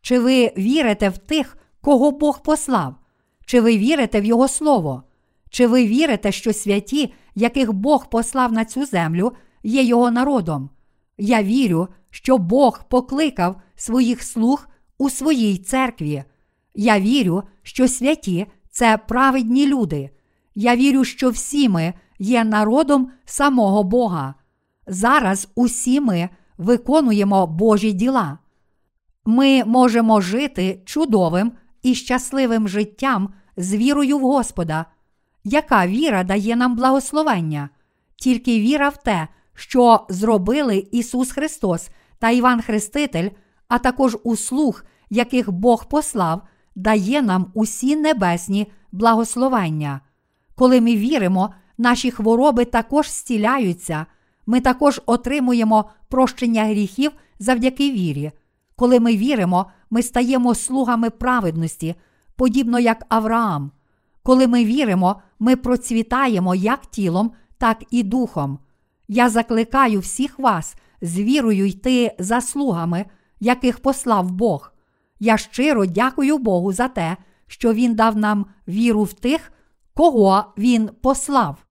Чи 0.00 0.18
ви 0.18 0.52
вірите 0.58 1.08
в 1.08 1.18
тих, 1.18 1.56
кого 1.80 2.10
Бог 2.10 2.42
послав? 2.42 2.94
Чи 3.46 3.60
ви 3.60 3.78
вірите 3.78 4.20
в 4.20 4.24
Його 4.24 4.48
Слово? 4.48 5.02
Чи 5.56 5.66
ви 5.66 5.86
вірите, 5.86 6.32
що 6.32 6.52
святі, 6.52 7.12
яких 7.34 7.72
Бог 7.72 8.10
послав 8.10 8.52
на 8.52 8.64
цю 8.64 8.86
землю, 8.86 9.32
є 9.62 9.82
Його 9.82 10.10
народом? 10.10 10.70
Я 11.18 11.42
вірю, 11.42 11.88
що 12.10 12.38
Бог 12.38 12.88
покликав 12.88 13.60
своїх 13.76 14.22
слуг 14.22 14.68
у 14.98 15.10
своїй 15.10 15.58
церкві. 15.58 16.24
Я 16.74 17.00
вірю, 17.00 17.42
що 17.62 17.88
святі 17.88 18.46
це 18.70 18.98
праведні 19.08 19.66
люди. 19.66 20.10
Я 20.54 20.76
вірю, 20.76 21.04
що 21.04 21.30
всі 21.30 21.68
ми 21.68 21.94
є 22.18 22.44
народом 22.44 23.10
самого 23.24 23.82
Бога. 23.82 24.34
Зараз 24.86 25.48
усі 25.54 26.00
ми 26.00 26.28
виконуємо 26.58 27.46
Божі 27.46 27.92
діла. 27.92 28.38
Ми 29.24 29.64
можемо 29.64 30.20
жити 30.20 30.82
чудовим 30.84 31.52
і 31.82 31.94
щасливим 31.94 32.68
життям 32.68 33.32
з 33.56 33.74
вірою 33.74 34.18
в 34.18 34.22
Господа. 34.22 34.86
Яка 35.48 35.86
віра 35.86 36.24
дає 36.24 36.56
нам 36.56 36.76
благословення? 36.76 37.68
Тільки 38.16 38.60
віра 38.60 38.88
в 38.88 38.96
те, 38.96 39.28
що 39.54 40.06
зробили 40.08 40.86
Ісус 40.92 41.30
Христос 41.30 41.88
та 42.18 42.30
Іван 42.30 42.62
Хреститель, 42.62 43.30
а 43.68 43.78
також 43.78 44.16
услуг, 44.24 44.84
яких 45.10 45.50
Бог 45.50 45.88
послав, 45.88 46.42
дає 46.74 47.22
нам 47.22 47.50
усі 47.54 47.96
небесні 47.96 48.72
благословення. 48.92 50.00
Коли 50.54 50.80
ми 50.80 50.96
віримо, 50.96 51.54
наші 51.78 52.10
хвороби 52.10 52.64
також 52.64 53.10
зціляються, 53.10 54.06
ми 54.46 54.60
також 54.60 55.00
отримуємо 55.06 55.90
прощення 56.08 56.64
гріхів 56.64 57.12
завдяки 57.38 57.90
вірі. 57.92 58.32
Коли 58.76 59.00
ми 59.00 59.16
віримо, 59.16 59.66
ми 59.90 60.02
стаємо 60.02 60.54
слугами 60.54 61.10
праведності, 61.10 61.94
подібно 62.36 62.78
як 62.78 63.04
Авраам. 63.08 63.70
Коли 64.26 64.46
ми 64.46 64.64
віримо, 64.64 65.20
ми 65.38 65.56
процвітаємо 65.56 66.54
як 66.54 66.86
тілом, 66.86 67.32
так 67.58 67.84
і 67.90 68.02
духом. 68.02 68.58
Я 69.08 69.30
закликаю 69.30 70.00
всіх 70.00 70.38
вас 70.38 70.76
з 71.00 71.18
вірою 71.18 71.66
йти 71.66 72.16
за 72.18 72.40
слугами, 72.40 73.04
яких 73.40 73.78
послав 73.78 74.30
Бог. 74.30 74.72
Я 75.20 75.36
щиро 75.36 75.86
дякую 75.86 76.38
Богу 76.38 76.72
за 76.72 76.88
те, 76.88 77.16
що 77.46 77.72
Він 77.72 77.94
дав 77.94 78.16
нам 78.16 78.46
віру 78.68 79.02
в 79.02 79.12
тих, 79.12 79.52
кого 79.94 80.44
Він 80.58 80.90
послав. 81.02 81.65